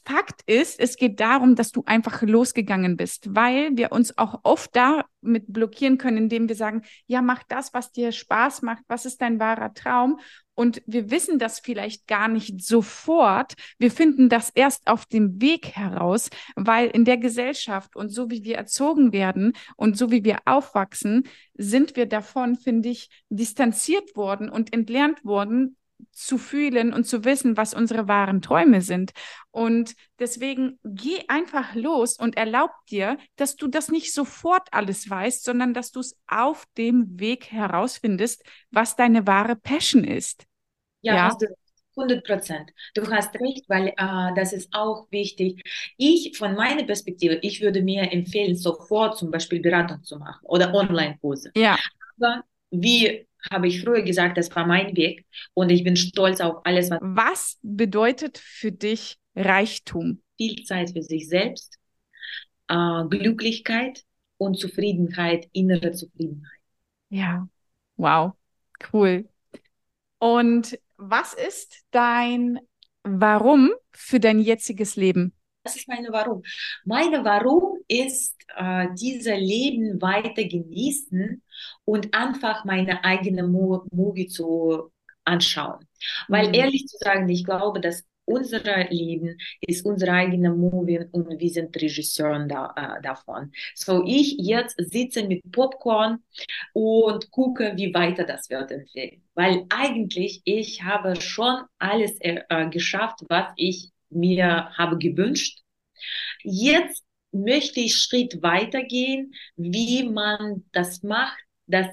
Fakt 0.06 0.42
ist, 0.46 0.80
es 0.80 0.98
geht 0.98 1.20
darum, 1.20 1.56
dass 1.56 1.72
du 1.72 1.84
einfach 1.86 2.22
losgegangen 2.22 2.98
bist, 2.98 3.36
weil 3.36 3.76
wir 3.76 3.92
uns 3.92 4.18
auch 4.18 4.42
oft 4.44 4.76
damit 4.76 5.46
blockieren 5.48 5.98
können, 5.98 6.18
indem 6.18 6.48
wir 6.48 6.56
sagen, 6.56 6.84
ja, 7.06 7.22
mach 7.22 7.44
das, 7.44 7.74
was 7.74 7.92
dir 7.92 8.12
Spaß 8.12 8.62
macht, 8.62 8.84
was 8.88 9.06
ist 9.06 9.22
dein 9.22 9.40
wahrer 9.40 9.74
Traum? 9.74 10.20
Und 10.56 10.82
wir 10.86 11.10
wissen 11.10 11.40
das 11.40 11.60
vielleicht 11.60 12.08
gar 12.08 12.28
nicht 12.28 12.64
sofort. 12.64 13.54
Wir 13.80 13.92
finden 13.92 14.30
das 14.30 14.52
erst 14.54 14.88
auf 14.88 15.06
dem 15.06 15.42
Weg 15.42 15.76
heraus, 15.76 16.30
weil 16.56 16.90
in 16.90 17.06
der 17.06 17.18
Gesellschaft 17.18 17.96
und 17.96 18.10
so 18.10 18.30
wie 18.30 18.44
wir 18.44 18.58
erzogen 18.58 19.14
werden 19.14 19.54
und 19.78 19.98
so 19.98 20.12
wie 20.12 20.24
wir 20.24 20.40
aufwachsen, 20.46 21.24
sind 21.56 21.96
wir 21.96 22.06
davon, 22.06 22.56
finde 22.56 22.90
ich, 22.90 23.10
distanziert 23.30 24.16
worden 24.16 24.50
und 24.50 24.74
entlernt 24.74 25.24
worden, 25.26 25.78
zu 26.12 26.38
fühlen 26.38 26.94
und 26.94 27.06
zu 27.06 27.26
wissen, 27.26 27.58
was 27.58 27.74
unsere 27.74 28.08
wahren 28.08 28.42
Träume 28.42 28.82
sind. 28.82 29.12
Und 29.52 29.96
deswegen 30.20 30.80
geh 30.84 31.24
einfach 31.28 31.76
los 31.76 32.18
und 32.18 32.38
erlaub 32.38 32.72
dir, 32.90 33.18
dass 33.36 33.56
du 33.56 33.68
das 33.68 33.90
nicht 33.90 34.14
sofort 34.14 34.68
alles 34.72 35.10
weißt, 35.10 35.44
sondern 35.44 35.74
dass 35.74 35.92
du 35.92 36.00
es 36.00 36.18
auf 36.28 36.66
dem 36.78 37.20
Weg 37.20 37.52
herausfindest, 37.52 38.44
was 38.72 38.96
deine 38.96 39.28
wahre 39.28 39.56
Passion 39.56 40.04
ist. 40.04 40.46
Ja, 41.02 41.16
ja? 41.16 41.24
hast 41.26 41.42
du 41.42 41.48
100 41.96 42.26
Prozent. 42.26 42.72
Du 42.96 43.08
hast 43.10 43.36
recht, 43.36 43.66
weil 43.68 43.90
äh, 43.90 44.34
das 44.36 44.54
ist 44.54 44.74
auch 44.74 45.08
wichtig. 45.12 45.62
Ich, 45.98 46.38
von 46.38 46.56
meiner 46.56 46.84
Perspektive, 46.84 47.36
ich 47.42 47.62
würde 47.62 47.82
mir 47.82 48.12
empfehlen, 48.12 48.56
sofort 48.56 49.18
zum 49.18 49.32
Beispiel 49.32 49.60
Beratung 49.60 50.04
zu 50.04 50.18
machen 50.18 50.40
oder 50.44 50.74
Online-Kurse. 50.74 51.52
Ja. 51.56 51.78
Aber 52.18 52.44
wie 52.72 53.28
habe 53.52 53.68
ich 53.68 53.82
früher 53.82 54.02
gesagt, 54.02 54.38
das 54.38 54.54
war 54.56 54.66
mein 54.66 54.96
Weg 54.96 55.26
und 55.54 55.70
ich 55.70 55.84
bin 55.84 55.96
stolz 55.96 56.42
auf 56.42 56.66
alles. 56.66 56.90
Was, 56.90 57.00
was 57.02 57.60
bedeutet 57.62 58.38
für 58.38 58.72
dich 58.72 59.18
Reichtum? 59.36 60.22
Viel 60.38 60.64
Zeit 60.64 60.92
für 60.92 61.04
sich 61.04 61.28
selbst, 61.28 61.78
äh, 62.68 63.04
Glücklichkeit 63.10 64.04
und 64.38 64.60
Zufriedenheit, 64.60 65.48
innere 65.52 65.92
Zufriedenheit. 65.92 66.60
Ja, 67.10 67.48
wow, 67.98 68.34
cool. 68.92 69.28
Und 70.20 70.80
was 70.98 71.34
ist 71.34 71.84
dein 71.92 72.60
Warum 73.04 73.72
für 73.92 74.20
dein 74.22 74.40
jetziges 74.40 74.96
Leben? 74.96 75.34
Das 75.64 75.76
ist 75.76 75.88
meine 75.88 76.10
Warum. 76.12 76.42
Meine 76.86 77.24
Warum 77.24 77.73
ist, 77.88 78.36
äh, 78.56 78.88
dieses 79.00 79.38
Leben 79.38 80.02
weiter 80.02 80.44
genießen 80.44 81.42
und 81.86 82.14
einfach 82.14 82.66
meine 82.66 83.04
eigene 83.04 83.44
Movie 83.44 84.28
zu 84.28 84.92
anschauen. 85.26 85.88
Weil 86.28 86.50
mhm. 86.50 86.54
ehrlich 86.54 86.88
zu 86.88 86.98
sagen, 86.98 87.28
ich 87.30 87.44
glaube, 87.46 87.80
dass 87.80 88.04
unser 88.26 88.90
Leben 88.90 89.38
ist 89.62 89.86
unsere 89.86 90.12
eigene 90.12 90.52
Movie 90.52 91.06
und 91.12 91.40
wir 91.40 91.50
sind 91.50 91.76
Regisseuren 91.76 92.48
da, 92.48 92.74
äh, 92.76 93.02
davon. 93.02 93.52
So 93.76 94.04
ich 94.06 94.36
jetzt 94.38 94.76
sitze 94.78 95.28
mit 95.28 95.42
Popcorn 95.52 96.24
und 96.74 97.30
gucke, 97.32 97.74
wie 97.76 97.94
weiter 97.94 98.24
das 98.24 98.50
wird 98.50 98.72
entwickeln. 98.72 99.22
Weil 99.34 99.66
eigentlich 99.70 100.42
ich 100.46 100.84
habe 100.84 101.20
schon 101.20 101.64
alles 101.80 102.20
äh, 102.22 102.42
äh 102.50 102.70
geschafft, 102.70 103.20
was 103.28 103.48
ich 103.58 103.92
mir 104.10 104.70
habe 104.78 104.98
gewünscht. 104.98 105.60
Jetzt 106.44 107.03
möchte 107.34 107.80
ich 107.80 107.96
Schritt 107.96 108.42
weitergehen, 108.42 109.34
wie 109.56 110.08
man 110.10 110.64
das 110.72 111.04
macht, 111.04 111.38
dass 111.68 111.88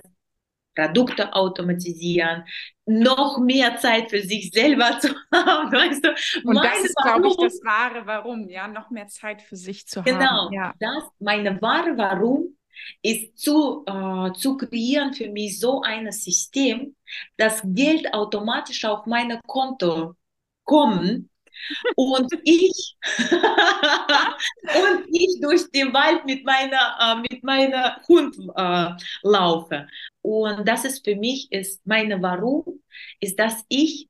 Produkte 0.75 1.33
automatisieren, 1.35 2.45
noch 2.87 3.39
mehr 3.39 3.77
Zeit 3.77 4.11
für 4.11 4.21
sich 4.21 4.51
selber 4.51 4.99
zu 5.01 5.09
haben, 5.33 5.73
weißt 5.73 6.05
du? 6.05 6.11
Und 6.49 6.57
das 6.57 6.85
ist, 6.85 6.97
glaube 6.97 7.29
ich, 7.29 7.37
das 7.37 7.61
wahre 7.65 8.07
Warum, 8.07 8.49
ja, 8.49 8.69
noch 8.69 8.91
mehr 8.91 9.09
Zeit 9.09 9.43
für 9.43 9.57
sich 9.57 9.87
zu 9.87 10.03
genau, 10.03 10.21
haben. 10.21 10.51
Genau, 10.51 10.63
ja. 10.63 10.75
das, 10.79 11.05
meine 11.19 11.61
wahre 11.61 11.97
Warum 11.97 12.57
ist 13.03 13.39
zu, 13.39 13.85
äh, 13.87 14.33
zu 14.33 14.57
kreieren 14.57 15.13
für 15.13 15.29
mich 15.29 15.59
so 15.59 15.83
ein 15.83 16.11
System, 16.13 16.97
dass 17.37 17.63
Geld 17.65 18.15
automatisch 18.15 18.85
auf 18.85 19.07
mein 19.07 19.39
Konto 19.47 20.15
kommt 20.65 21.29
und 21.97 22.33
ich 22.45 22.97
und 23.19 25.07
ich 25.09 25.41
durch 25.41 25.71
den 25.71 25.93
Wald 25.93 26.25
mit 26.27 26.45
meiner 26.45 26.97
äh, 27.01 27.17
mit 27.31 27.43
meiner 27.45 28.01
Hund 28.09 28.37
äh, 28.57 28.91
laufe. 29.23 29.87
Und 30.23 30.67
das 30.67 30.85
ist 30.85 31.05
für 31.05 31.17
mich 31.17 31.51
ist 31.51 31.87
meine 31.87 32.21
Warum 32.23 32.83
ist 33.21 33.39
dass 33.39 33.65
ich 33.69 34.09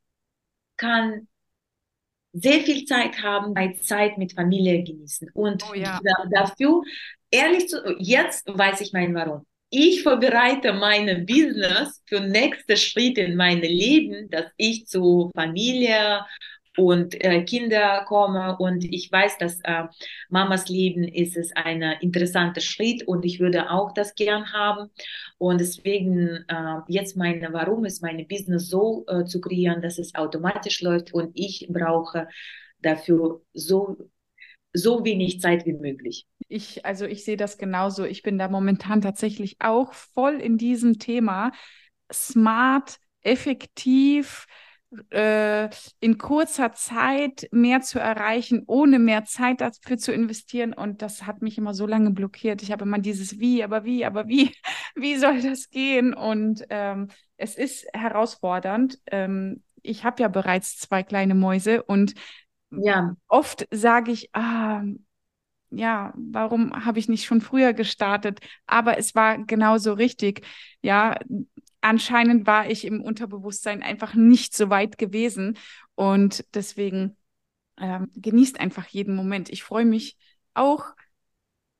kann 0.76 1.28
sehr 2.32 2.60
viel 2.60 2.84
Zeit 2.84 3.22
haben 3.22 3.54
bei 3.54 3.76
Zeit 3.80 4.18
mit 4.18 4.32
Familie 4.32 4.82
genießen. 4.82 5.30
Und 5.34 5.64
oh, 5.68 5.74
ja. 5.74 6.00
dafür 6.30 6.82
ehrlich 7.30 7.68
zu 7.68 7.78
jetzt 7.98 8.46
weiß 8.46 8.80
ich 8.80 8.92
mein 8.92 9.14
Warum. 9.14 9.46
Ich 9.72 10.02
vorbereite 10.02 10.72
meine 10.72 11.20
Business 11.20 12.02
für 12.06 12.20
nächste 12.20 12.76
Schritte 12.76 13.20
in 13.20 13.36
meinem 13.36 13.62
Leben, 13.62 14.28
dass 14.28 14.46
ich 14.56 14.86
zu 14.86 15.30
Familie 15.34 16.24
und 16.76 17.22
äh, 17.24 17.42
Kinder 17.44 18.04
komme 18.06 18.56
und 18.58 18.84
ich 18.84 19.10
weiß, 19.10 19.38
dass 19.38 19.60
äh, 19.64 19.84
Mamas 20.28 20.68
Leben 20.68 21.04
ist 21.04 21.36
es 21.36 21.50
ein 21.56 21.82
interessanter 22.00 22.60
Schritt 22.60 23.06
und 23.06 23.24
ich 23.24 23.40
würde 23.40 23.70
auch 23.70 23.92
das 23.92 24.14
gern 24.14 24.52
haben 24.52 24.90
und 25.38 25.60
deswegen 25.60 26.44
äh, 26.48 26.76
jetzt 26.88 27.16
meine, 27.16 27.52
warum 27.52 27.84
ist 27.84 28.02
meine 28.02 28.24
Business 28.24 28.68
so 28.68 29.04
äh, 29.08 29.24
zu 29.24 29.40
kreieren, 29.40 29.82
dass 29.82 29.98
es 29.98 30.14
automatisch 30.14 30.80
läuft 30.80 31.12
und 31.12 31.32
ich 31.34 31.66
brauche 31.70 32.28
dafür 32.80 33.42
so 33.52 33.96
so 34.72 35.04
wenig 35.04 35.40
Zeit 35.40 35.66
wie 35.66 35.72
möglich. 35.72 36.26
Ich, 36.48 36.84
also 36.84 37.04
ich 37.04 37.24
sehe 37.24 37.36
das 37.36 37.58
genauso. 37.58 38.04
Ich 38.04 38.22
bin 38.22 38.38
da 38.38 38.48
momentan 38.48 39.00
tatsächlich 39.00 39.56
auch 39.60 39.92
voll 39.92 40.34
in 40.40 40.58
diesem 40.58 40.98
Thema. 40.98 41.52
Smart, 42.12 42.98
effektiv, 43.22 44.46
äh, 45.10 45.68
in 46.00 46.18
kurzer 46.18 46.72
Zeit 46.72 47.48
mehr 47.52 47.80
zu 47.80 47.98
erreichen, 47.98 48.64
ohne 48.66 48.98
mehr 48.98 49.24
Zeit 49.24 49.60
dafür 49.60 49.98
zu 49.98 50.12
investieren. 50.12 50.72
Und 50.72 51.02
das 51.02 51.26
hat 51.26 51.42
mich 51.42 51.58
immer 51.58 51.74
so 51.74 51.86
lange 51.86 52.10
blockiert. 52.10 52.62
Ich 52.62 52.72
habe 52.72 52.84
immer 52.84 52.98
dieses 52.98 53.38
Wie, 53.38 53.62
aber 53.62 53.84
wie, 53.84 54.04
aber 54.04 54.28
wie, 54.28 54.54
wie 54.94 55.16
soll 55.16 55.40
das 55.42 55.70
gehen? 55.70 56.14
Und 56.14 56.64
ähm, 56.70 57.08
es 57.36 57.56
ist 57.56 57.86
herausfordernd. 57.92 58.98
Ähm, 59.06 59.62
ich 59.82 60.04
habe 60.04 60.22
ja 60.22 60.28
bereits 60.28 60.78
zwei 60.78 61.02
kleine 61.02 61.34
Mäuse 61.34 61.82
und 61.82 62.14
ja. 62.70 63.14
oft 63.28 63.66
sage 63.70 64.12
ich, 64.12 64.30
ah, 64.34 64.82
ja, 65.70 66.12
warum 66.16 66.84
habe 66.84 66.98
ich 66.98 67.08
nicht 67.08 67.24
schon 67.24 67.40
früher 67.40 67.72
gestartet? 67.72 68.40
Aber 68.66 68.98
es 68.98 69.14
war 69.14 69.38
genauso 69.38 69.92
richtig. 69.92 70.44
Ja, 70.82 71.18
anscheinend 71.80 72.46
war 72.46 72.70
ich 72.70 72.84
im 72.84 73.00
Unterbewusstsein 73.00 73.82
einfach 73.82 74.14
nicht 74.14 74.54
so 74.54 74.70
weit 74.70 74.98
gewesen. 74.98 75.58
Und 75.94 76.44
deswegen 76.54 77.16
ähm, 77.78 78.10
genießt 78.14 78.60
einfach 78.60 78.86
jeden 78.86 79.14
Moment. 79.14 79.48
Ich 79.50 79.62
freue 79.62 79.84
mich 79.84 80.16
auch, 80.54 80.84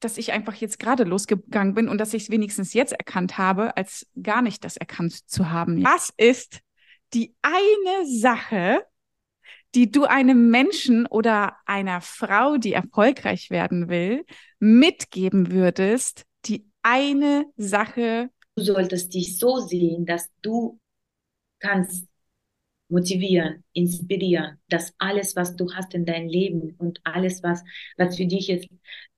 dass 0.00 0.16
ich 0.16 0.32
einfach 0.32 0.54
jetzt 0.54 0.78
gerade 0.78 1.04
losgegangen 1.04 1.74
bin 1.74 1.88
und 1.88 1.98
dass 1.98 2.14
ich 2.14 2.24
es 2.24 2.30
wenigstens 2.30 2.72
jetzt 2.72 2.92
erkannt 2.92 3.36
habe, 3.36 3.76
als 3.76 4.06
gar 4.20 4.40
nicht 4.42 4.64
das 4.64 4.76
erkannt 4.76 5.28
zu 5.28 5.50
haben. 5.50 5.84
Was 5.84 6.12
ist 6.16 6.60
die 7.12 7.34
eine 7.42 8.06
Sache, 8.06 8.84
die 9.74 9.90
du 9.90 10.04
einem 10.04 10.50
Menschen 10.50 11.06
oder 11.06 11.56
einer 11.66 12.00
Frau, 12.00 12.56
die 12.56 12.72
erfolgreich 12.72 13.50
werden 13.50 13.88
will, 13.88 14.24
mitgeben 14.58 15.52
würdest, 15.52 16.24
die 16.46 16.66
eine 16.82 17.46
Sache. 17.56 18.30
Du 18.56 18.64
solltest 18.64 19.14
dich 19.14 19.38
so 19.38 19.58
sehen, 19.58 20.06
dass 20.06 20.28
du 20.42 20.78
kannst 21.60 22.06
motivieren, 22.88 23.64
inspirieren, 23.72 24.58
dass 24.68 24.92
alles, 24.98 25.36
was 25.36 25.56
du 25.56 25.72
hast 25.72 25.94
in 25.94 26.04
deinem 26.04 26.28
Leben 26.28 26.74
und 26.78 27.00
alles, 27.04 27.42
was, 27.42 27.62
was 27.96 28.16
für 28.16 28.26
dich 28.26 28.50
ist, 28.50 28.68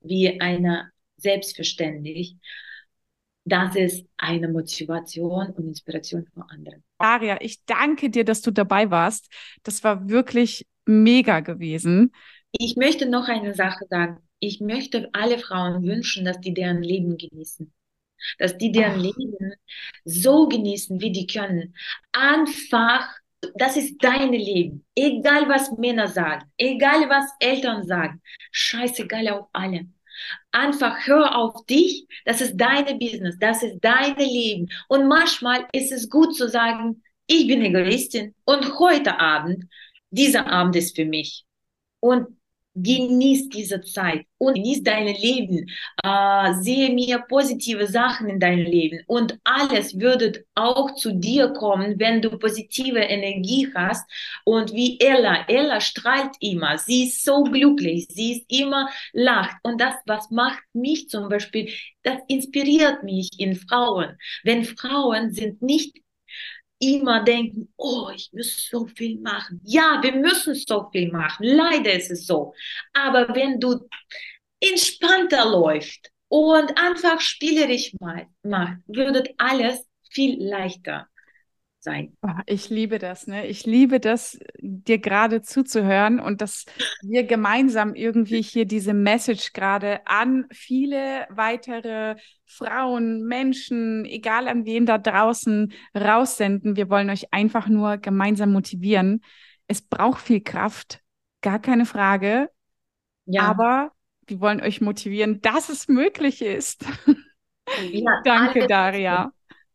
wie 0.01 0.41
eine 0.41 0.91
selbstverständlich, 1.17 2.37
das 3.45 3.75
ist 3.75 4.07
eine 4.17 4.49
Motivation 4.49 5.51
und 5.51 5.67
Inspiration 5.67 6.27
für 6.33 6.45
andere. 6.49 6.77
Aria, 6.99 7.39
ich 7.41 7.65
danke 7.65 8.11
dir, 8.11 8.25
dass 8.25 8.41
du 8.41 8.53
dabei 8.53 8.91
warst. 8.91 9.33
Das 9.65 9.83
war 9.83 10.09
wirklich 10.09 10.67
mega 10.87 11.41
gewesen. 11.41 12.13
Ich 12.53 12.77
möchte 12.77 13.09
noch 13.09 13.29
eine 13.29 13.55
Sache 13.55 13.87
sagen. 13.89 14.19
Ich 14.39 14.61
möchte 14.61 15.09
alle 15.13 15.39
Frauen 15.39 15.83
wünschen, 15.83 16.25
dass 16.25 16.41
die 16.41 16.55
deren 16.55 16.83
Leben 16.83 17.17
genießen. 17.17 17.73
Dass 18.39 18.57
die 18.57 18.73
deren. 18.73 19.01
Leben 19.01 19.55
so 20.05 20.49
genießen, 20.49 21.01
wie 21.01 21.13
die 21.13 21.27
können. 21.27 21.75
Einfach, 22.13 23.09
das 23.55 23.77
ist 23.77 23.97
dein 24.01 24.33
Leben. 24.33 24.85
Egal 24.95 25.49
was 25.49 25.71
Männer 25.79 26.09
sagen, 26.09 26.45
egal 26.57 27.09
was 27.09 27.31
Eltern 27.41 27.85
sagen. 27.85 28.21
Scheißegal 28.51 29.29
auf 29.29 29.49
alle. 29.53 29.87
Einfach 30.53 31.07
hör 31.07 31.37
auf 31.37 31.65
dich, 31.67 32.07
das 32.25 32.41
ist 32.41 32.57
deine 32.57 32.95
Business, 32.97 33.39
das 33.39 33.63
ist 33.63 33.79
dein 33.81 34.17
Leben. 34.17 34.69
Und 34.89 35.09
manchmal 35.09 35.67
ist 35.73 35.91
es 35.91 36.09
gut 36.09 36.37
zu 36.37 36.49
sagen, 36.49 37.03
ich 37.27 37.47
bin 37.47 37.63
Egoistin 37.63 38.35
und 38.45 38.79
heute 38.79 39.19
Abend, 39.19 39.65
dieser 40.11 40.47
Abend 40.47 40.77
ist 40.77 40.95
für 40.95 41.07
mich. 41.07 41.45
Und 42.01 42.37
genieß 42.75 43.49
diese 43.51 43.81
Zeit 43.83 44.25
und 44.39 44.55
genieß 44.55 44.83
dein 44.83 45.07
Leben. 45.07 45.69
Äh, 46.03 46.55
sehe 46.55 46.91
mir 46.91 47.25
positive 47.29 47.87
Sachen 47.87 48.29
in 48.29 48.41
deinem 48.41 48.65
Leben 48.65 49.01
und 49.07 49.39
alles 49.45 49.99
würde 49.99 50.45
auch 50.55 50.95
zu 50.95 51.13
dir 51.13 51.49
kommen, 51.49 51.99
wenn 51.99 52.23
du 52.23 52.39
positive 52.39 52.99
Energie 52.99 53.71
hast. 53.75 54.09
Und 54.45 54.73
wie 54.73 54.99
Ella, 55.01 55.45
Ella 55.49 55.81
strahlt 55.81 56.35
immer. 56.41 56.79
Sie 56.79 57.05
ist 57.05 57.25
so 57.25 57.45
glücklich. 57.45 58.07
Sie 58.09 58.33
ist 58.33 58.45
immer 58.49 58.89
lacht. 59.13 59.57
Und 59.63 59.81
das, 59.81 59.95
was 60.07 60.31
macht 60.31 60.63
mich 60.73 61.09
zum 61.09 61.29
Beispiel, 61.29 61.71
das 62.03 62.19
inspiriert 62.29 63.03
mich 63.05 63.31
in 63.39 63.55
Frauen. 63.55 64.17
Wenn 64.45 64.65
Frauen 64.65 65.33
sind 65.33 65.63
nicht 65.63 66.02
immer 66.83 67.23
denken, 67.23 67.73
oh, 67.77 68.11
ich 68.15 68.31
muss 68.33 68.69
so 68.69 68.87
viel 68.87 69.21
machen. 69.21 69.61
Ja, 69.65 70.01
wir 70.03 70.13
müssen 70.13 70.55
so 70.55 70.89
viel 70.91 71.13
machen. 71.13 71.45
Leider 71.45 71.93
ist 71.93 72.11
es 72.11 72.27
so. 72.27 72.55
Aber 72.93 73.35
wenn 73.35 73.61
du 73.61 73.89
entspannter 74.61 75.49
läuft 75.49 76.11
und 76.29 76.77
einfach 76.77 77.21
spielerisch 77.21 77.95
machst, 78.43 78.81
würde 78.87 79.23
alles 79.39 79.87
viel 80.11 80.43
leichter 80.43 81.09
sein. 81.83 82.17
Oh, 82.23 82.29
ich 82.47 82.71
liebe 82.71 82.99
das, 82.99 83.27
ne? 83.27 83.47
Ich 83.47 83.67
liebe 83.67 83.99
das, 83.99 84.39
dir 84.59 84.99
gerade 84.99 85.43
zuzuhören 85.43 86.21
und 86.21 86.41
dass 86.41 86.65
wir 87.03 87.25
gemeinsam 87.25 87.95
irgendwie 87.95 88.41
hier 88.41 88.67
diese 88.67 88.95
Message 88.95 89.53
gerade 89.53 90.01
an 90.07 90.47
viele 90.53 91.27
weitere 91.29 92.17
Frauen, 92.47 93.25
Menschen, 93.25 94.05
egal 94.05 94.47
an 94.47 94.65
wen 94.65 94.87
da 94.87 94.99
draußen 94.99 95.73
raussenden. 95.97 96.77
Wir 96.77 96.89
wollen 96.89 97.11
euch 97.11 97.33
einfach 97.33 97.69
nur 97.69 97.97
gemeinsam 97.97 98.53
motivieren. 98.53 99.23
Es 99.67 99.83
braucht 99.83 100.21
viel 100.21 100.41
Kraft, 100.41 101.01
gar 101.41 101.61
keine 101.61 101.87
Frage. 101.87 102.49
Ja. 103.27 103.43
Aber 103.43 103.93
wir 104.27 104.41
wollen 104.41 104.61
euch 104.61 104.81
motivieren, 104.81 105.41
dass 105.41 105.69
es 105.69 105.89
möglich 105.89 106.43
ist. 106.43 106.85
Ja, 107.91 108.21
Danke, 108.25 108.67
Daria. 108.69 109.33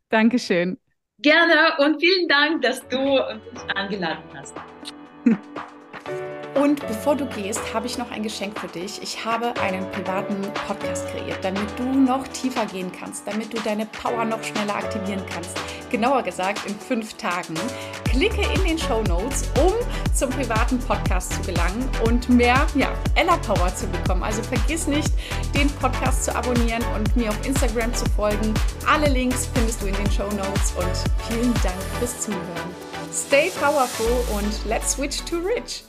Dankeschön. 0.10 0.78
Gerne 1.24 1.76
und 1.80 2.00
vielen 2.00 2.28
Dank, 2.28 2.62
dass 2.62 2.88
du 2.90 3.00
mich 3.00 3.76
eingeladen 3.76 4.24
hast. 4.36 4.56
Und 6.58 6.80
bevor 6.88 7.16
du 7.16 7.28
gehst, 7.28 7.62
habe 7.72 7.86
ich 7.86 8.00
noch 8.00 8.10
ein 8.10 8.24
Geschenk 8.24 8.60
für 8.60 8.68
dich. 8.68 9.00
Ich 9.04 9.24
habe 9.24 9.54
einen 9.62 9.90
privaten 9.92 10.42
Podcast 10.68 11.08
kreiert, 11.10 11.38
damit 11.44 11.68
du 11.78 11.84
noch 11.84 12.28
tiefer 12.30 12.66
gehen 12.66 12.92
kannst, 12.92 13.28
damit 13.28 13.54
du 13.54 13.62
deine 13.62 13.86
Power 13.86 14.26
noch 14.26 14.44
schneller 14.44 14.76
aktivieren 14.76 15.22
kannst. 15.32 15.52
Genauer 15.92 16.24
gesagt 16.24 16.66
in 16.66 16.74
fünf 16.74 17.14
Tagen. 17.14 17.54
Klicke 18.06 18.42
in 18.56 18.64
den 18.64 18.80
Show 18.80 19.04
Notes, 19.04 19.44
um 19.60 19.72
zum 20.16 20.32
privaten 20.32 20.80
Podcast 20.80 21.32
zu 21.34 21.42
gelangen 21.44 21.88
und 22.06 22.28
mehr 22.28 22.66
ja, 22.74 22.92
Ella 23.14 23.38
Power 23.38 23.74
zu 23.76 23.86
bekommen. 23.86 24.24
Also 24.24 24.42
vergiss 24.42 24.88
nicht, 24.88 25.12
den 25.54 25.70
Podcast 25.70 26.26
zu 26.26 26.36
abonnieren 26.36 26.84
und 26.96 27.16
mir 27.16 27.30
auf 27.30 27.46
Instagram 27.46 27.94
zu 27.94 28.06
folgen. 28.16 28.52
Alle 28.92 29.10
Links 29.10 29.48
findest 29.54 29.84
du 29.84 29.86
in 29.86 29.96
den 29.96 30.12
Show 30.12 30.30
Notes 30.32 30.74
und 30.76 31.30
vielen 31.30 31.54
Dank 31.62 31.78
fürs 32.00 32.20
Zuhören. 32.22 32.42
Stay 33.14 33.52
powerful 33.62 34.26
und 34.36 34.66
let's 34.66 34.94
switch 34.94 35.24
to 35.26 35.38
rich. 35.38 35.84